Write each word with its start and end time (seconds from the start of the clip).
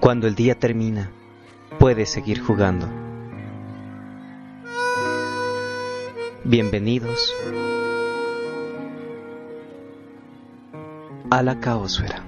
Cuando 0.00 0.26
el 0.26 0.34
día 0.34 0.58
termina, 0.58 1.10
puedes 1.78 2.08
seguir 2.08 2.40
jugando. 2.40 2.88
Bienvenidos 6.44 7.34
a 11.30 11.42
la 11.42 11.60
caosfera. 11.60 12.27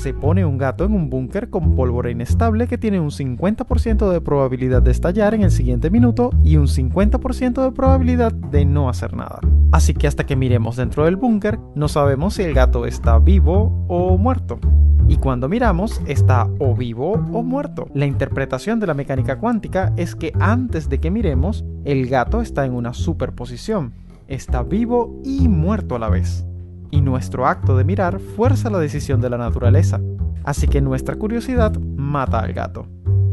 Se 0.00 0.14
pone 0.14 0.46
un 0.46 0.56
gato 0.56 0.84
en 0.84 0.94
un 0.94 1.10
búnker 1.10 1.50
con 1.50 1.76
pólvora 1.76 2.10
inestable 2.10 2.66
que 2.66 2.78
tiene 2.78 3.00
un 3.00 3.10
50% 3.10 4.10
de 4.10 4.20
probabilidad 4.22 4.80
de 4.80 4.92
estallar 4.92 5.34
en 5.34 5.42
el 5.42 5.50
siguiente 5.50 5.90
minuto 5.90 6.30
y 6.42 6.56
un 6.56 6.68
50% 6.68 7.62
de 7.62 7.72
probabilidad 7.72 8.32
de 8.32 8.64
no 8.64 8.88
hacer 8.88 9.14
nada. 9.14 9.40
Así 9.72 9.92
que 9.92 10.06
hasta 10.06 10.24
que 10.24 10.36
miremos 10.36 10.76
dentro 10.76 11.04
del 11.04 11.16
búnker 11.16 11.58
no 11.74 11.86
sabemos 11.88 12.34
si 12.34 12.42
el 12.44 12.54
gato 12.54 12.86
está 12.86 13.18
vivo 13.18 13.84
o 13.88 14.16
muerto. 14.16 14.58
Y 15.06 15.16
cuando 15.16 15.50
miramos 15.50 16.00
está 16.06 16.48
o 16.58 16.74
vivo 16.74 17.12
o 17.12 17.42
muerto. 17.42 17.86
La 17.92 18.06
interpretación 18.06 18.80
de 18.80 18.86
la 18.86 18.94
mecánica 18.94 19.38
cuántica 19.38 19.92
es 19.98 20.14
que 20.14 20.32
antes 20.40 20.88
de 20.88 20.98
que 20.98 21.10
miremos, 21.10 21.64
el 21.84 22.08
gato 22.08 22.40
está 22.40 22.64
en 22.64 22.72
una 22.72 22.94
superposición. 22.94 23.92
Está 24.28 24.62
vivo 24.62 25.20
y 25.24 25.48
muerto 25.48 25.94
a 25.96 25.98
la 25.98 26.08
vez 26.08 26.46
y 26.90 27.00
nuestro 27.00 27.46
acto 27.46 27.76
de 27.76 27.84
mirar 27.84 28.20
fuerza 28.20 28.70
la 28.70 28.78
decisión 28.78 29.20
de 29.20 29.30
la 29.30 29.38
naturaleza, 29.38 30.00
así 30.44 30.68
que 30.68 30.80
nuestra 30.80 31.16
curiosidad 31.16 31.78
mata 31.78 32.40
al 32.40 32.52
gato. 32.52 32.86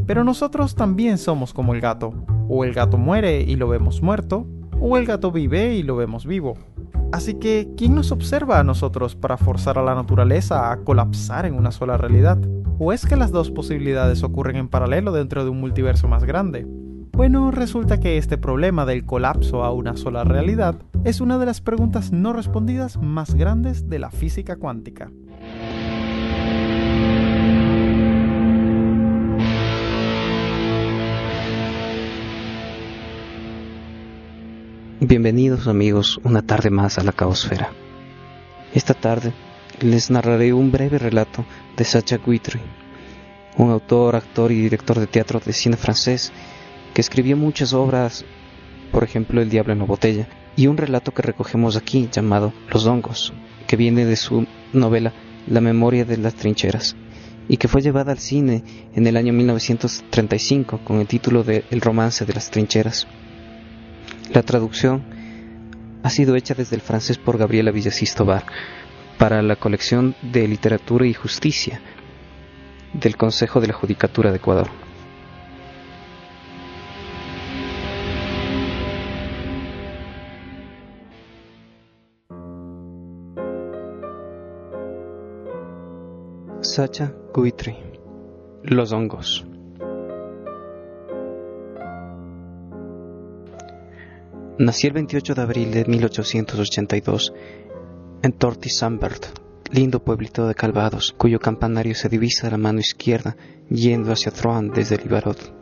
Pero 0.06 0.24
nosotros 0.24 0.74
también 0.74 1.18
somos 1.18 1.52
como 1.52 1.74
el 1.74 1.80
gato, 1.80 2.14
o 2.48 2.64
el 2.64 2.72
gato 2.72 2.96
muere 2.96 3.42
y 3.42 3.56
lo 3.56 3.68
vemos 3.68 4.02
muerto, 4.02 4.46
o 4.80 4.96
el 4.96 5.06
gato 5.06 5.32
vive 5.32 5.74
y 5.74 5.82
lo 5.82 5.96
vemos 5.96 6.26
vivo. 6.26 6.56
Así 7.12 7.34
que, 7.34 7.68
¿quién 7.76 7.94
nos 7.94 8.12
observa 8.12 8.58
a 8.58 8.64
nosotros 8.64 9.16
para 9.16 9.36
forzar 9.36 9.78
a 9.78 9.82
la 9.82 9.94
naturaleza 9.94 10.70
a 10.70 10.84
colapsar 10.84 11.46
en 11.46 11.54
una 11.54 11.70
sola 11.70 11.96
realidad? 11.96 12.38
¿O 12.78 12.92
es 12.92 13.06
que 13.06 13.16
las 13.16 13.32
dos 13.32 13.50
posibilidades 13.50 14.22
ocurren 14.22 14.56
en 14.56 14.68
paralelo 14.68 15.12
dentro 15.12 15.42
de 15.42 15.50
un 15.50 15.60
multiverso 15.60 16.06
más 16.06 16.24
grande? 16.24 16.66
Bueno, 17.18 17.50
resulta 17.50 17.98
que 17.98 18.16
este 18.16 18.38
problema 18.38 18.86
del 18.86 19.04
colapso 19.04 19.64
a 19.64 19.72
una 19.72 19.96
sola 19.96 20.22
realidad 20.22 20.76
es 21.02 21.20
una 21.20 21.36
de 21.36 21.46
las 21.46 21.60
preguntas 21.60 22.12
no 22.12 22.32
respondidas 22.32 22.96
más 22.96 23.34
grandes 23.34 23.88
de 23.88 23.98
la 23.98 24.12
física 24.12 24.54
cuántica. 24.54 25.10
Bienvenidos 35.00 35.66
amigos 35.66 36.20
una 36.22 36.42
tarde 36.42 36.70
más 36.70 37.00
a 37.00 37.02
la 37.02 37.10
caosfera. 37.10 37.72
Esta 38.74 38.94
tarde 38.94 39.32
les 39.80 40.08
narraré 40.12 40.52
un 40.52 40.70
breve 40.70 40.98
relato 40.98 41.44
de 41.76 41.84
Sacha 41.84 42.18
Guitry, 42.24 42.60
un 43.56 43.72
autor, 43.72 44.14
actor 44.14 44.52
y 44.52 44.60
director 44.60 45.00
de 45.00 45.08
teatro 45.08 45.40
de 45.44 45.52
cine 45.52 45.76
francés 45.76 46.32
que 46.98 47.02
escribió 47.02 47.36
muchas 47.36 47.74
obras, 47.74 48.24
por 48.90 49.04
ejemplo 49.04 49.40
El 49.40 49.50
Diablo 49.50 49.72
en 49.72 49.78
la 49.78 49.84
Botella, 49.84 50.26
y 50.56 50.66
un 50.66 50.76
relato 50.76 51.14
que 51.14 51.22
recogemos 51.22 51.76
aquí 51.76 52.08
llamado 52.10 52.52
Los 52.72 52.86
Hongos, 52.86 53.32
que 53.68 53.76
viene 53.76 54.04
de 54.04 54.16
su 54.16 54.48
novela 54.72 55.12
La 55.46 55.60
Memoria 55.60 56.04
de 56.04 56.16
las 56.16 56.34
Trincheras, 56.34 56.96
y 57.48 57.56
que 57.56 57.68
fue 57.68 57.82
llevada 57.82 58.10
al 58.10 58.18
cine 58.18 58.64
en 58.96 59.06
el 59.06 59.16
año 59.16 59.32
1935 59.32 60.80
con 60.82 60.98
el 60.98 61.06
título 61.06 61.44
de 61.44 61.64
El 61.70 61.82
Romance 61.82 62.24
de 62.24 62.32
las 62.32 62.50
Trincheras. 62.50 63.06
La 64.34 64.42
traducción 64.42 65.04
ha 66.02 66.10
sido 66.10 66.34
hecha 66.34 66.54
desde 66.54 66.74
el 66.74 66.82
francés 66.82 67.16
por 67.16 67.38
Gabriela 67.38 67.70
Villasís 67.70 68.16
Tobar 68.16 68.44
para 69.18 69.40
la 69.42 69.54
colección 69.54 70.16
de 70.20 70.48
Literatura 70.48 71.06
y 71.06 71.14
Justicia 71.14 71.80
del 72.92 73.16
Consejo 73.16 73.60
de 73.60 73.68
la 73.68 73.74
Judicatura 73.74 74.32
de 74.32 74.38
Ecuador. 74.38 74.87
Sacha 86.78 87.12
Guitry 87.34 87.76
Los 88.62 88.92
hongos 88.92 89.44
Nací 94.60 94.86
el 94.86 94.92
28 94.92 95.34
de 95.34 95.42
abril 95.42 95.72
de 95.72 95.84
1882 95.86 97.34
en 98.22 98.32
Torty 98.32 98.68
Sambert, 98.68 99.26
lindo 99.72 100.04
pueblito 100.04 100.46
de 100.46 100.54
Calvados, 100.54 101.12
cuyo 101.18 101.40
campanario 101.40 101.96
se 101.96 102.08
divisa 102.08 102.46
a 102.46 102.50
la 102.50 102.58
mano 102.58 102.78
izquierda 102.78 103.36
yendo 103.68 104.12
hacia 104.12 104.30
Troan 104.30 104.70
desde 104.70 104.94
el 104.94 105.06
Ibarot. 105.06 105.52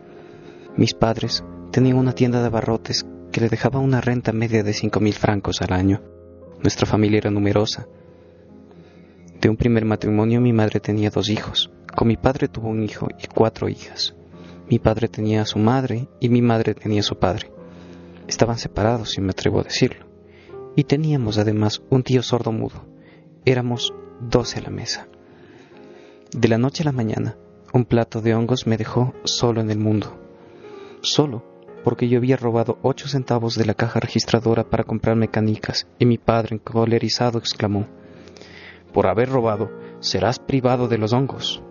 Mis 0.76 0.92
padres 0.92 1.42
tenían 1.70 1.96
una 1.96 2.12
tienda 2.12 2.40
de 2.40 2.48
abarrotes 2.48 3.06
que 3.32 3.40
le 3.40 3.48
dejaba 3.48 3.80
una 3.80 4.02
renta 4.02 4.32
media 4.32 4.62
de 4.62 4.74
cinco 4.74 5.00
mil 5.00 5.14
francos 5.14 5.62
al 5.62 5.72
año. 5.72 6.02
Nuestra 6.60 6.84
familia 6.84 7.20
era 7.20 7.30
numerosa, 7.30 7.86
de 9.40 9.48
un 9.48 9.56
primer 9.56 9.84
matrimonio 9.84 10.40
mi 10.40 10.52
madre 10.52 10.80
tenía 10.80 11.10
dos 11.10 11.28
hijos. 11.28 11.70
Con 11.94 12.08
mi 12.08 12.16
padre 12.16 12.48
tuvo 12.48 12.68
un 12.68 12.82
hijo 12.82 13.08
y 13.22 13.26
cuatro 13.26 13.68
hijas. 13.68 14.14
Mi 14.68 14.78
padre 14.78 15.08
tenía 15.08 15.42
a 15.42 15.46
su 15.46 15.58
madre 15.58 16.08
y 16.20 16.28
mi 16.28 16.42
madre 16.42 16.74
tenía 16.74 17.00
a 17.00 17.04
su 17.04 17.18
padre. 17.18 17.50
Estaban 18.26 18.58
separados, 18.58 19.10
si 19.10 19.20
me 19.20 19.30
atrevo 19.30 19.60
a 19.60 19.64
decirlo. 19.64 20.06
Y 20.74 20.84
teníamos 20.84 21.38
además 21.38 21.82
un 21.90 22.02
tío 22.02 22.22
sordo 22.22 22.52
mudo. 22.52 22.84
Éramos 23.44 23.94
doce 24.20 24.58
a 24.58 24.62
la 24.62 24.70
mesa. 24.70 25.08
De 26.32 26.48
la 26.48 26.58
noche 26.58 26.82
a 26.82 26.86
la 26.86 26.92
mañana, 26.92 27.36
un 27.72 27.84
plato 27.84 28.20
de 28.20 28.34
hongos 28.34 28.66
me 28.66 28.76
dejó 28.76 29.14
solo 29.24 29.60
en 29.60 29.70
el 29.70 29.78
mundo. 29.78 30.18
Solo 31.02 31.44
porque 31.84 32.08
yo 32.08 32.18
había 32.18 32.36
robado 32.36 32.80
ocho 32.82 33.06
centavos 33.06 33.54
de 33.54 33.64
la 33.64 33.74
caja 33.74 34.00
registradora 34.00 34.64
para 34.64 34.82
comprarme 34.82 35.28
canicas, 35.28 35.86
y 36.00 36.04
mi 36.06 36.18
padre, 36.18 36.56
encolerizado, 36.56 37.38
exclamó 37.38 37.86
por 38.96 39.08
haber 39.08 39.28
robado, 39.28 39.70
serás 40.00 40.38
privado 40.38 40.88
de 40.88 40.96
los 40.96 41.12
hongos. 41.12 41.62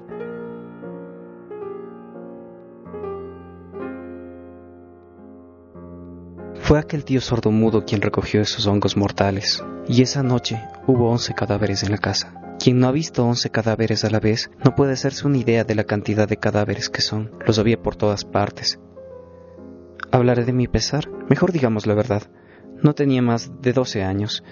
Fue 6.53 6.77
aquel 6.77 7.03
tío 7.03 7.21
sordomudo 7.21 7.83
quien 7.83 8.03
recogió 8.03 8.41
esos 8.41 8.67
hongos 8.67 8.95
mortales, 8.95 9.65
y 9.87 10.03
esa 10.03 10.21
noche 10.21 10.61
hubo 10.85 11.09
once 11.09 11.33
cadáveres 11.33 11.81
en 11.81 11.89
la 11.89 11.97
casa. 11.97 12.55
Quien 12.59 12.79
no 12.79 12.89
ha 12.89 12.91
visto 12.91 13.25
once 13.25 13.49
cadáveres 13.49 14.05
a 14.05 14.11
la 14.11 14.19
vez 14.19 14.51
no 14.63 14.75
puede 14.75 14.93
hacerse 14.93 15.25
una 15.25 15.39
idea 15.39 15.63
de 15.63 15.73
la 15.73 15.85
cantidad 15.85 16.29
de 16.29 16.37
cadáveres 16.37 16.91
que 16.91 17.01
son. 17.01 17.31
Los 17.43 17.57
había 17.57 17.81
por 17.81 17.95
todas 17.95 18.23
partes. 18.23 18.79
Hablaré 20.11 20.45
de 20.45 20.53
mi 20.53 20.67
pesar. 20.67 21.09
Mejor 21.27 21.51
digamos 21.51 21.87
la 21.87 21.95
verdad. 21.95 22.21
No 22.83 22.93
tenía 22.93 23.23
más 23.23 23.51
de 23.63 23.73
doce 23.73 24.03
años. 24.03 24.43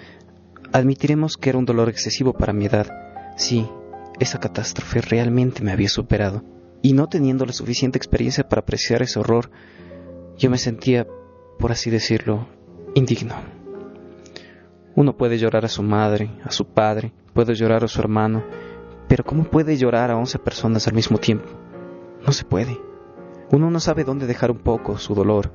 Admitiremos 0.74 1.36
que 1.36 1.50
era 1.50 1.58
un 1.58 1.66
dolor 1.66 1.88
excesivo 1.88 2.32
para 2.32 2.52
mi 2.52 2.66
edad. 2.66 2.88
Sí, 3.36 3.70
esa 4.18 4.40
catástrofe 4.40 5.00
realmente 5.02 5.62
me 5.62 5.70
había 5.70 5.88
superado. 5.88 6.42
Y 6.82 6.94
no 6.94 7.06
teniendo 7.06 7.46
la 7.46 7.52
suficiente 7.52 7.96
experiencia 7.96 8.48
para 8.48 8.62
apreciar 8.62 9.00
ese 9.00 9.20
horror, 9.20 9.52
yo 10.36 10.50
me 10.50 10.58
sentía, 10.58 11.06
por 11.60 11.70
así 11.70 11.90
decirlo, 11.90 12.48
indigno. 12.96 13.36
Uno 14.96 15.16
puede 15.16 15.38
llorar 15.38 15.64
a 15.64 15.68
su 15.68 15.84
madre, 15.84 16.32
a 16.42 16.50
su 16.50 16.66
padre, 16.66 17.12
puede 17.34 17.54
llorar 17.54 17.84
a 17.84 17.88
su 17.88 18.00
hermano, 18.00 18.42
pero 19.06 19.22
¿cómo 19.22 19.44
puede 19.44 19.76
llorar 19.76 20.10
a 20.10 20.16
once 20.16 20.40
personas 20.40 20.88
al 20.88 20.94
mismo 20.94 21.18
tiempo? 21.18 21.50
No 22.26 22.32
se 22.32 22.44
puede. 22.44 22.80
Uno 23.52 23.70
no 23.70 23.78
sabe 23.78 24.02
dónde 24.02 24.26
dejar 24.26 24.50
un 24.50 24.58
poco 24.58 24.98
su 24.98 25.14
dolor. 25.14 25.52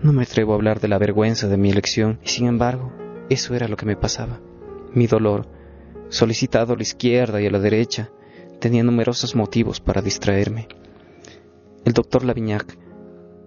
No 0.00 0.12
me 0.12 0.22
atrevo 0.22 0.52
a 0.52 0.54
hablar 0.54 0.78
de 0.78 0.86
la 0.86 0.98
vergüenza 0.98 1.48
de 1.48 1.56
mi 1.56 1.70
elección, 1.70 2.20
y 2.22 2.28
sin 2.28 2.46
embargo, 2.46 2.92
eso 3.28 3.54
era 3.54 3.68
lo 3.68 3.76
que 3.76 3.86
me 3.86 3.96
pasaba. 3.96 4.40
Mi 4.94 5.06
dolor, 5.06 5.46
solicitado 6.08 6.72
a 6.72 6.76
la 6.76 6.82
izquierda 6.82 7.40
y 7.40 7.46
a 7.46 7.50
la 7.50 7.58
derecha, 7.58 8.10
tenía 8.60 8.82
numerosos 8.82 9.34
motivos 9.36 9.80
para 9.80 10.02
distraerme. 10.02 10.68
El 11.84 11.92
doctor 11.92 12.24
Lavignac, 12.24 12.76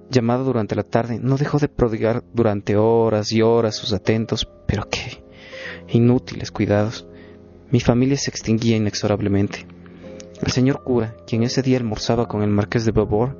llamado 0.09 0.43
durante 0.43 0.75
la 0.75 0.83
tarde, 0.83 1.19
no 1.21 1.37
dejó 1.37 1.57
de 1.57 1.67
prodigar 1.67 2.23
durante 2.33 2.75
horas 2.75 3.31
y 3.31 3.41
horas 3.41 3.75
sus 3.75 3.93
atentos, 3.93 4.47
pero 4.67 4.87
qué 4.89 5.23
inútiles 5.89 6.51
cuidados. 6.51 7.07
Mi 7.69 7.79
familia 7.79 8.17
se 8.17 8.29
extinguía 8.29 8.77
inexorablemente. 8.77 9.65
El 10.41 10.51
señor 10.51 10.83
cura, 10.83 11.15
quien 11.27 11.43
ese 11.43 11.61
día 11.61 11.77
almorzaba 11.77 12.27
con 12.27 12.41
el 12.41 12.49
marqués 12.49 12.85
de 12.85 12.91
Beauvoir, 12.91 13.37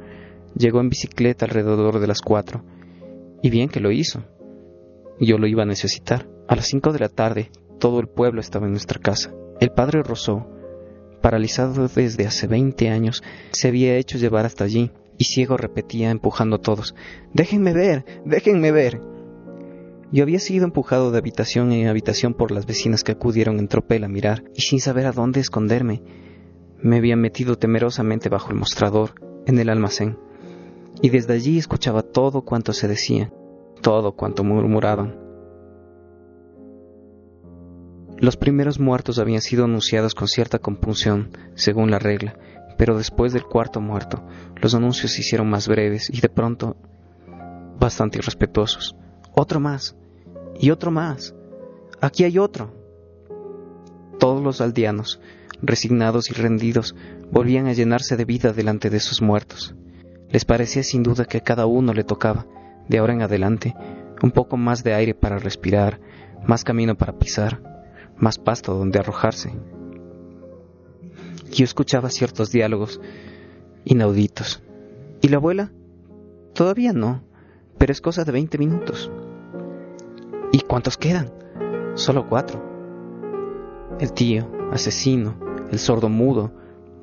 llegó 0.56 0.80
en 0.80 0.90
bicicleta 0.90 1.46
alrededor 1.46 2.00
de 2.00 2.08
las 2.08 2.22
cuatro, 2.22 2.64
y 3.42 3.50
bien 3.50 3.70
que 3.70 3.80
lo 3.80 3.92
hizo, 3.92 4.24
yo 5.20 5.38
lo 5.38 5.48
iba 5.48 5.64
a 5.64 5.68
necesitar. 5.68 6.30
A 6.48 6.56
las 6.56 6.68
cinco 6.68 6.94
de 6.94 7.00
la 7.00 7.10
tarde, 7.10 7.52
todo 7.80 8.00
el 8.00 8.08
pueblo 8.08 8.42
estaba 8.42 8.66
en 8.66 8.72
nuestra 8.72 9.00
casa. 9.00 9.34
El 9.60 9.72
padre 9.72 10.04
Rousseau, 10.04 10.48
paralizado 11.22 11.88
desde 11.88 12.26
hace 12.26 12.48
veinte 12.48 12.90
años, 12.90 13.24
se 13.52 13.68
había 13.68 13.96
hecho 13.98 14.18
llevar 14.18 14.46
hasta 14.46 14.64
allí 14.64 14.92
y 15.18 15.26
ciego 15.26 15.56
repetía 15.56 16.10
empujando 16.10 16.56
a 16.56 16.62
todos, 16.62 16.96
Déjenme 17.34 17.74
ver, 17.74 18.06
déjenme 18.26 18.72
ver. 18.72 19.00
Yo 20.12 20.24
había 20.24 20.40
sido 20.40 20.66
empujado 20.66 21.12
de 21.12 21.20
habitación 21.20 21.72
en 21.72 21.88
habitación 21.88 22.34
por 22.34 22.52
las 22.52 22.66
vecinas 22.66 23.04
que 23.04 23.14
acudieron 23.14 23.60
en 23.60 23.68
tropel 23.68 24.04
a 24.04 24.10
mirar, 24.10 24.44
y 24.56 24.62
sin 24.62 24.82
saber 24.82 25.06
a 25.06 25.12
dónde 25.12 25.40
esconderme, 25.40 26.02
me 26.82 26.98
había 26.98 27.16
metido 27.16 27.58
temerosamente 27.58 28.30
bajo 28.30 28.50
el 28.50 28.58
mostrador, 28.58 29.12
en 29.46 29.60
el 29.60 29.70
almacén, 29.70 30.18
y 31.02 31.10
desde 31.10 31.34
allí 31.34 31.58
escuchaba 31.58 32.02
todo 32.02 32.42
cuanto 32.42 32.74
se 32.74 32.88
decía, 32.88 33.32
todo 33.82 34.14
cuanto 34.14 34.44
murmuraban. 34.44 35.20
Los 38.18 38.38
primeros 38.38 38.80
muertos 38.80 39.18
habían 39.18 39.42
sido 39.42 39.66
anunciados 39.66 40.14
con 40.14 40.28
cierta 40.28 40.60
compunción, 40.60 41.32
según 41.56 41.90
la 41.90 41.98
regla, 41.98 42.38
pero 42.78 42.98
después 42.98 43.34
del 43.34 43.44
cuarto 43.46 43.82
muerto, 43.82 44.24
los 44.56 44.76
anuncios 44.76 45.12
se 45.12 45.22
hicieron 45.22 45.50
más 45.50 45.68
breves 45.68 46.10
y 46.10 46.22
de 46.22 46.30
pronto 46.30 46.78
bastante 47.80 48.20
irrespetuosos. 48.20 48.96
Otro 49.34 49.60
más, 49.60 49.96
y 50.60 50.70
otro 50.70 50.92
más. 50.92 51.34
Aquí 52.00 52.24
hay 52.24 52.38
otro. 52.38 52.72
Todos 54.20 54.44
los 54.44 54.62
aldeanos, 54.62 55.20
resignados 55.64 56.30
y 56.30 56.34
rendidos, 56.34 56.96
volvían 57.32 57.66
a 57.68 57.74
llenarse 57.74 58.18
de 58.18 58.26
vida 58.26 58.54
delante 58.54 58.92
de 58.92 59.00
sus 59.00 59.22
muertos. 59.22 59.74
Les 60.30 60.46
parecía 60.46 60.84
sin 60.84 61.02
duda 61.02 61.26
que 61.26 61.40
a 61.40 61.44
cada 61.44 61.66
uno 61.66 61.94
le 61.94 62.04
tocaba, 62.04 62.46
de 62.88 62.98
ahora 62.98 63.14
en 63.14 63.22
adelante, 63.22 63.76
un 64.22 64.32
poco 64.32 64.58
más 64.58 64.84
de 64.84 64.94
aire 64.94 65.14
para 65.14 65.40
respirar, 65.40 66.00
más 66.46 66.64
camino 66.64 66.96
para 66.96 67.18
pisar, 67.18 67.62
más 68.18 68.38
pasto 68.38 68.74
donde 68.74 69.00
arrojarse. 69.00 69.52
Yo 71.52 71.66
escuchaba 71.66 72.10
ciertos 72.10 72.52
diálogos 72.52 73.02
inauditos. 73.84 74.64
¿Y 75.22 75.28
la 75.28 75.38
abuela? 75.38 75.72
Todavía 76.54 76.94
no, 76.94 77.24
pero 77.78 77.92
es 77.92 78.02
cosa 78.02 78.24
de 78.24 78.32
veinte 78.32 78.58
minutos. 78.58 79.12
¿Y 80.52 80.62
cuántos 80.62 80.98
quedan? 80.98 81.32
Solo 81.96 82.28
cuatro. 82.28 82.62
El 84.00 84.14
tío, 84.14 84.50
asesino, 84.72 85.38
el 85.72 85.80
sordo 85.80 86.10
mudo, 86.10 86.52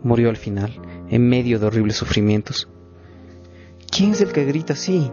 murió 0.03 0.31
al 0.31 0.37
final, 0.37 0.81
en 1.09 1.29
medio 1.29 1.59
de 1.59 1.67
horribles 1.67 1.97
sufrimientos. 1.97 2.69
¿Quién 3.91 4.13
es 4.13 4.21
el 4.21 4.33
que 4.33 4.45
grita 4.45 4.75
así? 4.75 5.11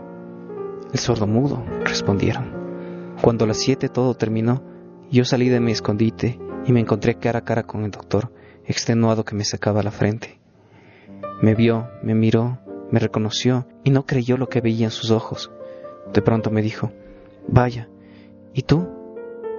El 0.96 1.00
sordo 1.00 1.28
mudo, 1.28 1.62
respondieron. 1.84 3.18
Cuando 3.22 3.44
a 3.44 3.50
las 3.50 3.58
siete 3.58 3.90
todo 3.90 4.14
terminó, 4.14 4.64
yo 5.12 5.26
salí 5.26 5.50
de 5.50 5.60
mi 5.60 5.74
escondite 5.74 6.40
y 6.66 6.72
me 6.72 6.80
encontré 6.80 7.16
cara 7.16 7.40
a 7.40 7.44
cara 7.44 7.64
con 7.64 7.84
el 7.84 7.92
doctor, 7.92 8.32
extenuado 8.66 9.26
que 9.26 9.36
me 9.36 9.44
sacaba 9.44 9.84
la 9.84 9.92
frente. 9.92 10.40
Me 11.42 11.54
vio, 11.54 11.90
me 12.02 12.16
miró, 12.16 12.60
me 12.92 13.00
reconoció 13.00 13.68
y 13.84 13.90
no 13.90 14.06
creyó 14.06 14.38
lo 14.38 14.48
que 14.48 14.62
veía 14.62 14.86
en 14.86 14.92
sus 14.92 15.12
ojos. 15.12 15.52
De 16.14 16.22
pronto 16.22 16.50
me 16.50 16.62
dijo, 16.62 16.94
Vaya, 17.46 17.90
¿y 18.54 18.62
tú? 18.62 18.88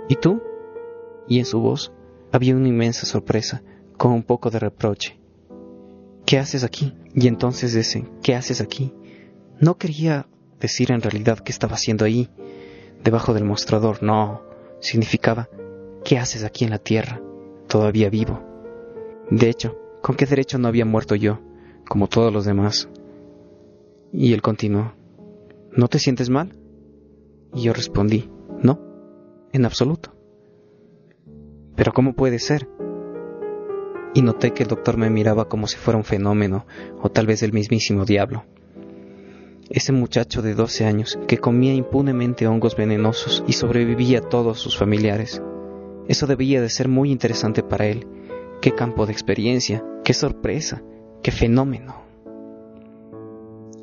¿Y 0.09 0.17
tú? 0.17 0.43
Y 1.29 1.39
en 1.39 1.45
su 1.45 1.61
voz 1.61 1.93
había 2.33 2.57
una 2.57 2.69
inmensa 2.69 3.05
sorpresa, 3.05 3.63
con 3.99 4.13
un 4.13 4.23
poco 4.23 4.49
de 4.49 4.59
reproche. 4.59 5.21
¿Qué 6.25 6.39
haces 6.39 6.65
aquí? 6.65 6.97
Y 7.15 7.29
entonces 7.29 7.75
ese, 7.75 8.07
¿qué 8.23 8.35
haces 8.35 8.63
aquí? 8.63 8.95
No 9.61 9.77
quería 9.77 10.29
decir 10.61 10.91
en 10.91 11.03
realidad 11.03 11.39
qué 11.39 11.53
estaba 11.53 11.75
haciendo 11.75 12.05
ahí, 12.05 12.31
debajo 13.03 13.35
del 13.35 13.45
mostrador, 13.45 14.03
no, 14.03 14.43
significaba, 14.81 15.49
¿qué 16.05 16.19
haces 16.19 16.45
aquí 16.45 16.65
en 16.65 16.71
la 16.71 16.79
tierra, 16.79 17.21
todavía 17.69 18.11
vivo? 18.11 18.43
De 19.31 19.49
hecho, 19.49 19.77
¿con 20.03 20.17
qué 20.17 20.27
derecho 20.27 20.59
no 20.59 20.69
había 20.69 20.85
muerto 20.85 21.15
yo, 21.15 21.41
como 21.89 22.09
todos 22.09 22.33
los 22.33 22.45
demás? 22.45 22.89
Y 24.13 24.33
él 24.33 24.43
continuó, 24.43 24.93
¿no 25.73 25.89
te 25.89 25.99
sientes 25.99 26.31
mal? 26.31 26.57
Y 27.55 27.63
yo 27.63 27.73
respondí, 27.73 28.31
no, 28.63 28.81
en 29.53 29.65
absoluto. 29.65 30.15
Pero 31.75 31.93
¿cómo 31.93 32.15
puede 32.15 32.39
ser? 32.39 32.69
Y 34.15 34.23
noté 34.23 34.53
que 34.53 34.63
el 34.63 34.69
doctor 34.69 34.97
me 34.97 35.11
miraba 35.11 35.49
como 35.49 35.67
si 35.67 35.77
fuera 35.77 35.99
un 35.99 36.05
fenómeno, 36.05 36.67
o 37.03 37.11
tal 37.11 37.27
vez 37.27 37.43
el 37.43 37.53
mismísimo 37.53 38.07
diablo 38.07 38.45
ese 39.71 39.93
muchacho 39.93 40.43
de 40.43 40.55
12 40.55 40.87
años 40.87 41.19
que 41.27 41.39
comía 41.39 41.75
impunemente 41.75 42.47
hongos 42.47 42.77
venenosos 42.77 43.45
y 43.47 43.53
sobrevivía 43.53 44.19
a 44.19 44.29
todos 44.29 44.61
sus 44.61 44.77
familiares. 44.79 45.43
Eso 46.09 46.27
debía 46.27 46.61
de 46.61 46.69
ser 46.69 46.89
muy 46.89 47.11
interesante 47.11 47.63
para 47.63 47.87
él. 47.87 48.07
Qué 48.61 48.73
campo 48.73 49.07
de 49.07 49.13
experiencia, 49.13 49.85
qué 50.05 50.15
sorpresa, 50.15 50.83
qué 51.23 51.31
fenómeno. 51.31 52.03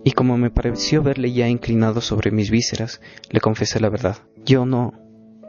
Y 0.06 0.12
como 0.12 0.38
me 0.38 0.52
pareció 0.52 1.02
verle 1.02 1.32
ya 1.32 1.48
inclinado 1.48 2.02
sobre 2.02 2.32
mis 2.32 2.50
vísceras, 2.50 3.02
le 3.30 3.40
confesé 3.40 3.80
la 3.80 3.90
verdad. 3.90 4.18
Yo 4.46 4.66
no, 4.66 4.94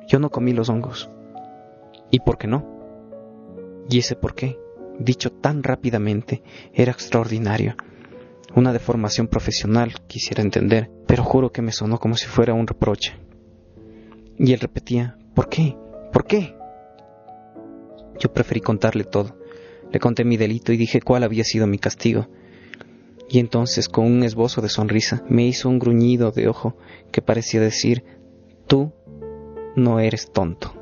yo 0.08 0.18
no 0.18 0.30
comí 0.30 0.52
los 0.52 0.68
hongos. 0.68 1.10
¿Y 2.10 2.20
por 2.20 2.38
qué 2.38 2.46
no? 2.46 2.64
Y 3.88 3.98
ese 3.98 4.14
por 4.14 4.34
qué, 4.34 4.58
dicho 4.98 5.30
tan 5.30 5.62
rápidamente, 5.62 6.42
era 6.72 6.92
extraordinario 6.92 7.76
una 8.54 8.72
deformación 8.72 9.28
profesional, 9.28 9.94
quisiera 10.06 10.42
entender, 10.42 10.90
pero 11.06 11.24
juro 11.24 11.50
que 11.52 11.62
me 11.62 11.72
sonó 11.72 11.98
como 11.98 12.16
si 12.16 12.26
fuera 12.26 12.54
un 12.54 12.66
reproche. 12.66 13.14
Y 14.38 14.52
él 14.52 14.60
repetía, 14.60 15.16
¿por 15.34 15.48
qué? 15.48 15.76
¿Por 16.12 16.26
qué? 16.26 16.56
Yo 18.18 18.32
preferí 18.32 18.60
contarle 18.60 19.04
todo. 19.04 19.36
Le 19.90 20.00
conté 20.00 20.24
mi 20.24 20.36
delito 20.36 20.72
y 20.72 20.76
dije 20.76 21.00
cuál 21.00 21.24
había 21.24 21.44
sido 21.44 21.66
mi 21.66 21.78
castigo. 21.78 22.28
Y 23.28 23.38
entonces, 23.38 23.88
con 23.88 24.04
un 24.06 24.22
esbozo 24.22 24.60
de 24.60 24.68
sonrisa, 24.68 25.22
me 25.28 25.46
hizo 25.46 25.68
un 25.68 25.78
gruñido 25.78 26.30
de 26.30 26.48
ojo 26.48 26.76
que 27.10 27.22
parecía 27.22 27.60
decir, 27.60 28.04
tú 28.66 28.92
no 29.76 29.98
eres 29.98 30.30
tonto. 30.32 30.72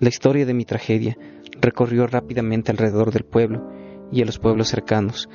La 0.00 0.08
historia 0.08 0.46
de 0.46 0.54
mi 0.54 0.64
tragedia 0.64 1.18
recorrió 1.60 2.06
rápidamente 2.06 2.70
alrededor 2.70 3.10
del 3.10 3.24
pueblo 3.24 3.68
y 4.12 4.22
a 4.22 4.24
los 4.24 4.38
pueblos 4.38 4.68
cercanos, 4.68 5.28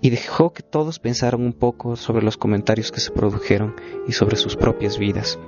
y 0.00 0.10
dejó 0.10 0.52
que 0.52 0.62
todos 0.62 0.98
pensaran 0.98 1.42
un 1.42 1.52
poco 1.52 1.96
sobre 1.96 2.24
los 2.24 2.36
comentarios 2.36 2.92
que 2.92 3.00
se 3.00 3.10
produjeron 3.10 3.74
y 4.06 4.12
sobre 4.12 4.36
sus 4.36 4.56
propias 4.56 4.98
vidas. 4.98 5.38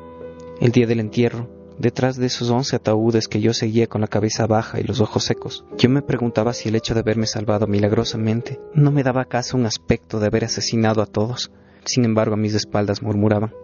El 0.61 0.73
día 0.73 0.87
del 0.87 1.00
entierro, 1.00 1.49
detrás 1.79 2.17
de 2.17 2.26
esos 2.26 2.50
once 2.50 2.76
ataúdes 2.76 3.29
que 3.29 3.41
yo 3.41 3.55
seguía 3.55 3.87
con 3.87 4.00
la 4.00 4.08
cabeza 4.08 4.47
baja 4.47 4.81
y 4.81 4.82
los 4.82 5.00
ojos 5.00 5.25
secos, 5.25 5.64
yo 5.79 5.88
me 5.88 6.02
preguntaba 6.02 6.52
si 6.52 6.69
el 6.69 6.75
hecho 6.75 6.94
de 6.94 7.00
haberme 7.00 7.26
salvado 7.26 7.67
milagrosamente 7.67 8.61
no 8.75 8.91
me 8.91 9.02
daba 9.02 9.23
acaso 9.23 9.56
un 9.56 9.67
aspecto 9.67 10.19
de 10.19 10.26
haber 10.26 10.44
asesinado 10.44 11.00
a 11.00 11.07
todos. 11.07 11.52
Sin 11.85 12.04
embargo, 12.04 12.35
a 12.35 12.38
mis 12.38 12.54
espaldas 12.54 13.02
murmuraban, 13.02 13.54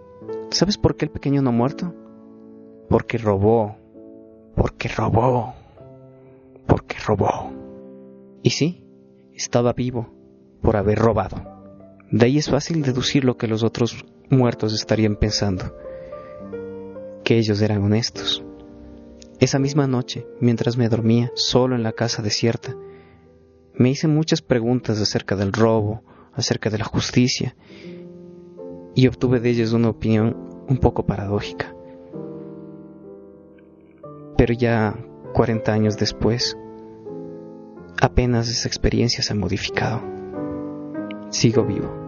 ¿sabes 0.50 0.78
por 0.78 0.96
qué 0.96 1.04
el 1.04 1.10
pequeño 1.10 1.42
no 1.42 1.50
ha 1.50 1.52
muerto? 1.52 1.94
Porque 2.88 3.18
robó, 3.18 3.76
porque 4.54 4.88
robó, 4.88 5.54
porque 6.66 6.96
robó. 7.04 7.50
Y 8.42 8.50
sí, 8.50 8.84
estaba 9.34 9.72
vivo 9.72 10.15
por 10.66 10.76
haber 10.76 10.98
robado. 10.98 11.36
De 12.10 12.26
ahí 12.26 12.38
es 12.38 12.50
fácil 12.50 12.82
deducir 12.82 13.24
lo 13.24 13.36
que 13.36 13.46
los 13.46 13.62
otros 13.62 14.04
muertos 14.30 14.74
estarían 14.74 15.14
pensando, 15.14 15.72
que 17.22 17.38
ellos 17.38 17.62
eran 17.62 17.84
honestos. 17.84 18.44
Esa 19.38 19.60
misma 19.60 19.86
noche, 19.86 20.26
mientras 20.40 20.76
me 20.76 20.88
dormía 20.88 21.30
solo 21.36 21.76
en 21.76 21.84
la 21.84 21.92
casa 21.92 22.20
desierta, 22.20 22.74
me 23.74 23.90
hice 23.90 24.08
muchas 24.08 24.42
preguntas 24.42 25.00
acerca 25.00 25.36
del 25.36 25.52
robo, 25.52 26.02
acerca 26.32 26.68
de 26.68 26.78
la 26.78 26.84
justicia, 26.84 27.54
y 28.96 29.06
obtuve 29.06 29.38
de 29.38 29.50
ellos 29.50 29.72
una 29.72 29.90
opinión 29.90 30.64
un 30.68 30.78
poco 30.78 31.06
paradójica. 31.06 31.76
Pero 34.36 34.52
ya 34.52 34.98
40 35.32 35.72
años 35.72 35.96
después, 35.96 36.58
apenas 38.02 38.48
esa 38.48 38.66
experiencia 38.66 39.22
se 39.22 39.32
ha 39.32 39.36
modificado 39.36 40.15
sigo 41.36 41.64
vivo. 41.64 42.05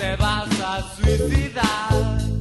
te 0.00 0.16
vas 0.16 0.48
a 0.64 0.82
suicidar. 0.96 2.39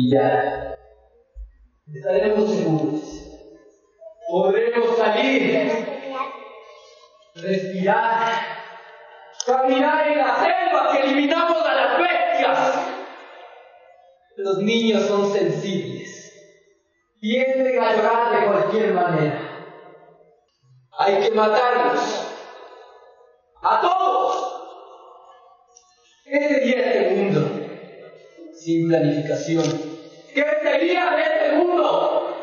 y 0.00 0.10
ya. 0.10 0.76
Estaremos 1.92 2.50
seguros. 2.50 3.02
Podremos 4.28 4.96
salir, 4.96 5.72
respirar, 7.34 8.32
caminar 9.44 10.08
en 10.08 10.18
la 10.18 10.36
selva 10.36 10.92
que 10.92 11.02
eliminamos 11.02 11.66
a 11.66 11.74
las 11.74 11.98
bestias. 11.98 12.74
Los 14.36 14.58
niños 14.58 15.02
son 15.06 15.32
sensibles. 15.32 16.32
Tienden 17.20 17.82
a 17.82 17.96
llorar 17.96 18.40
de 18.40 18.46
cualquier 18.46 18.94
manera. 18.94 19.66
Hay 20.96 21.20
que 21.20 21.30
matarlos. 21.32 22.26
A 23.62 23.80
todos. 23.80 24.56
Este 26.24 26.60
día 26.60 26.78
este 26.78 27.14
mundo. 27.16 27.50
Sin 28.54 28.88
planificación 28.88 29.89
que 30.34 30.44
sería 30.62 31.10
de 31.10 31.22
este 31.22 31.56
mundo. 31.56 32.36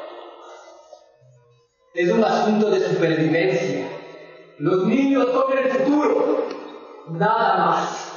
Es 1.93 2.11
un 2.11 2.23
asunto 2.23 2.69
de 2.69 2.79
supervivencia. 2.79 3.87
Los 4.59 4.85
niños 4.85 5.27
son 5.31 5.57
el 5.57 5.71
futuro, 5.71 6.47
nada 7.09 7.57
más. 7.65 8.13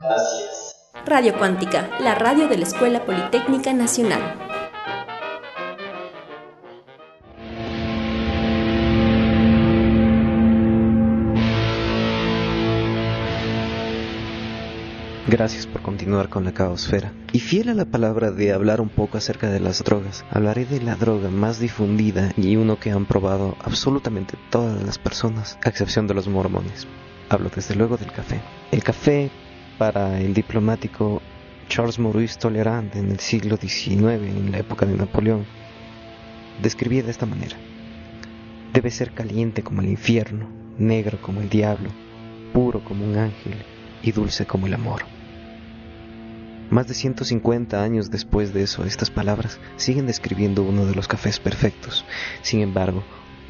Gracias. 0.00 0.92
Radio 1.06 1.36
Cuántica, 1.36 1.90
la 2.00 2.14
radio 2.14 2.48
de 2.48 2.58
la 2.58 2.64
Escuela 2.64 3.04
Politécnica 3.04 3.72
Nacional. 3.72 4.53
Gracias 15.36 15.66
por 15.66 15.82
continuar 15.82 16.28
con 16.28 16.44
la 16.44 16.54
caosfera. 16.54 17.12
Y 17.32 17.40
fiel 17.40 17.68
a 17.68 17.74
la 17.74 17.86
palabra 17.86 18.30
de 18.30 18.52
hablar 18.52 18.80
un 18.80 18.88
poco 18.88 19.18
acerca 19.18 19.50
de 19.50 19.58
las 19.58 19.82
drogas, 19.82 20.24
hablaré 20.30 20.64
de 20.64 20.80
la 20.80 20.94
droga 20.94 21.28
más 21.28 21.58
difundida 21.58 22.32
y 22.36 22.54
uno 22.54 22.78
que 22.78 22.92
han 22.92 23.04
probado 23.04 23.56
absolutamente 23.60 24.38
todas 24.50 24.80
las 24.84 24.96
personas, 24.96 25.58
a 25.64 25.70
excepción 25.70 26.06
de 26.06 26.14
los 26.14 26.28
mormones. 26.28 26.86
Hablo 27.30 27.50
desde 27.52 27.74
luego 27.74 27.96
del 27.96 28.12
café. 28.12 28.40
El 28.70 28.84
café, 28.84 29.28
para 29.76 30.20
el 30.20 30.34
diplomático 30.34 31.20
Charles 31.68 31.98
Maurice 31.98 32.38
Talleyrand 32.38 32.94
en 32.94 33.10
el 33.10 33.18
siglo 33.18 33.56
XIX, 33.56 34.22
en 34.22 34.52
la 34.52 34.58
época 34.58 34.86
de 34.86 34.96
Napoleón, 34.96 35.46
describía 36.62 37.02
de 37.02 37.10
esta 37.10 37.26
manera. 37.26 37.56
Debe 38.72 38.92
ser 38.92 39.10
caliente 39.10 39.64
como 39.64 39.80
el 39.80 39.88
infierno, 39.88 40.48
negro 40.78 41.18
como 41.20 41.40
el 41.40 41.48
diablo, 41.48 41.90
puro 42.52 42.84
como 42.84 43.04
un 43.04 43.16
ángel 43.16 43.64
y 44.00 44.12
dulce 44.12 44.46
como 44.46 44.68
el 44.68 44.74
amor. 44.74 45.13
Más 46.70 46.88
de 46.88 46.94
150 46.94 47.82
años 47.82 48.10
después 48.10 48.54
de 48.54 48.62
eso, 48.62 48.84
estas 48.84 49.10
palabras 49.10 49.60
siguen 49.76 50.06
describiendo 50.06 50.62
uno 50.62 50.86
de 50.86 50.94
los 50.94 51.08
cafés 51.08 51.38
perfectos. 51.38 52.04
Sin 52.42 52.60
embargo, 52.60 53.04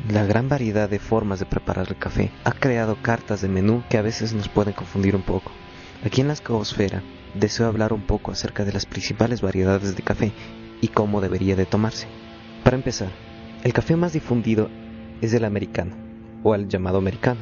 la 0.08 0.26
gran 0.26 0.48
variedad 0.48 0.88
de 0.90 0.98
formas 0.98 1.38
de 1.38 1.46
preparar 1.46 1.86
el 1.88 1.96
café 1.96 2.30
ha 2.44 2.52
creado 2.52 2.96
cartas 3.00 3.40
de 3.40 3.48
menú 3.48 3.82
que 3.88 3.98
a 3.98 4.02
veces 4.02 4.34
nos 4.34 4.48
pueden 4.48 4.74
confundir 4.74 5.14
un 5.14 5.22
poco. 5.22 5.52
Aquí 6.04 6.20
en 6.20 6.26
la 6.26 6.34
Escaosfera 6.34 7.02
deseo 7.34 7.66
hablar 7.66 7.92
un 7.92 8.02
poco 8.02 8.32
acerca 8.32 8.64
de 8.64 8.72
las 8.72 8.84
principales 8.84 9.40
variedades 9.40 9.96
de 9.96 10.02
café 10.02 10.32
y 10.80 10.88
cómo 10.88 11.20
debería 11.20 11.56
de 11.56 11.66
tomarse. 11.66 12.08
Para 12.64 12.76
empezar, 12.76 13.10
el 13.62 13.72
café 13.72 13.96
más 13.96 14.12
difundido 14.12 14.68
es 15.20 15.32
el 15.32 15.44
americano, 15.44 15.96
o 16.42 16.54
el 16.54 16.68
llamado 16.68 16.98
americano, 16.98 17.40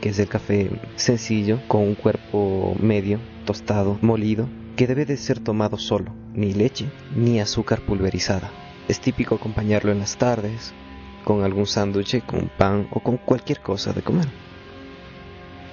que 0.00 0.08
es 0.08 0.18
el 0.18 0.28
café 0.28 0.70
sencillo 0.96 1.60
con 1.68 1.82
un 1.82 1.94
cuerpo 1.94 2.74
medio, 2.80 3.20
tostado, 3.44 3.98
molido, 4.02 4.48
que 4.80 4.86
debe 4.86 5.04
de 5.04 5.18
ser 5.18 5.40
tomado 5.40 5.76
solo, 5.76 6.10
ni 6.32 6.54
leche 6.54 6.90
ni 7.14 7.38
azúcar 7.38 7.82
pulverizada. 7.82 8.50
Es 8.88 8.98
típico 8.98 9.34
acompañarlo 9.34 9.92
en 9.92 9.98
las 9.98 10.16
tardes, 10.16 10.72
con 11.22 11.44
algún 11.44 11.66
sándwich, 11.66 12.24
con 12.24 12.48
pan 12.48 12.88
o 12.90 13.00
con 13.00 13.18
cualquier 13.18 13.60
cosa 13.60 13.92
de 13.92 14.00
comer. 14.00 14.26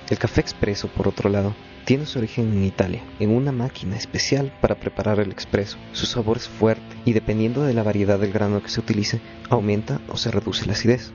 El 0.09 0.17
café 0.17 0.41
expreso, 0.41 0.89
por 0.89 1.07
otro 1.07 1.29
lado, 1.29 1.55
tiene 1.85 2.05
su 2.05 2.19
origen 2.19 2.51
en 2.51 2.65
Italia, 2.65 3.01
en 3.21 3.29
una 3.29 3.53
máquina 3.53 3.95
especial 3.95 4.51
para 4.59 4.75
preparar 4.75 5.21
el 5.21 5.31
expreso. 5.31 5.77
Su 5.93 6.05
sabor 6.05 6.35
es 6.35 6.49
fuerte 6.49 6.97
y 7.05 7.13
dependiendo 7.13 7.63
de 7.63 7.73
la 7.73 7.83
variedad 7.83 8.19
del 8.19 8.33
grano 8.33 8.61
que 8.61 8.67
se 8.67 8.81
utilice, 8.81 9.21
aumenta 9.49 10.01
o 10.09 10.17
se 10.17 10.31
reduce 10.31 10.65
la 10.65 10.73
acidez. 10.73 11.13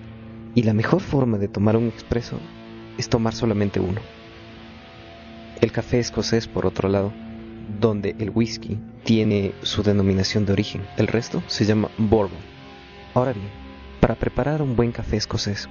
Y 0.55 0.63
la 0.63 0.73
mejor 0.73 1.03
forma 1.03 1.37
de 1.37 1.49
tomar 1.49 1.77
un 1.77 1.89
expreso 1.89 2.39
es 2.97 3.11
tomar 3.11 3.35
solamente 3.35 3.81
uno. 3.81 4.01
El 5.61 5.73
café 5.73 5.99
escocés, 5.99 6.49
por 6.49 6.65
otro 6.65 6.89
lado, 6.89 7.13
donde 7.81 8.15
el 8.19 8.31
whisky 8.31 8.79
tiene 9.05 9.53
su 9.63 9.83
denominación 9.83 10.47
de 10.47 10.53
origen, 10.53 10.83
el 10.97 11.07
resto 11.07 11.43
se 11.47 11.65
llama 11.65 11.91
bourbon. 11.99 12.39
Ahora 13.15 13.33
bien, 13.33 13.49
para 14.01 14.15
preparar 14.15 14.63
un 14.63 14.77
buen 14.77 14.93
café 14.93 15.17
escocés, 15.17 15.69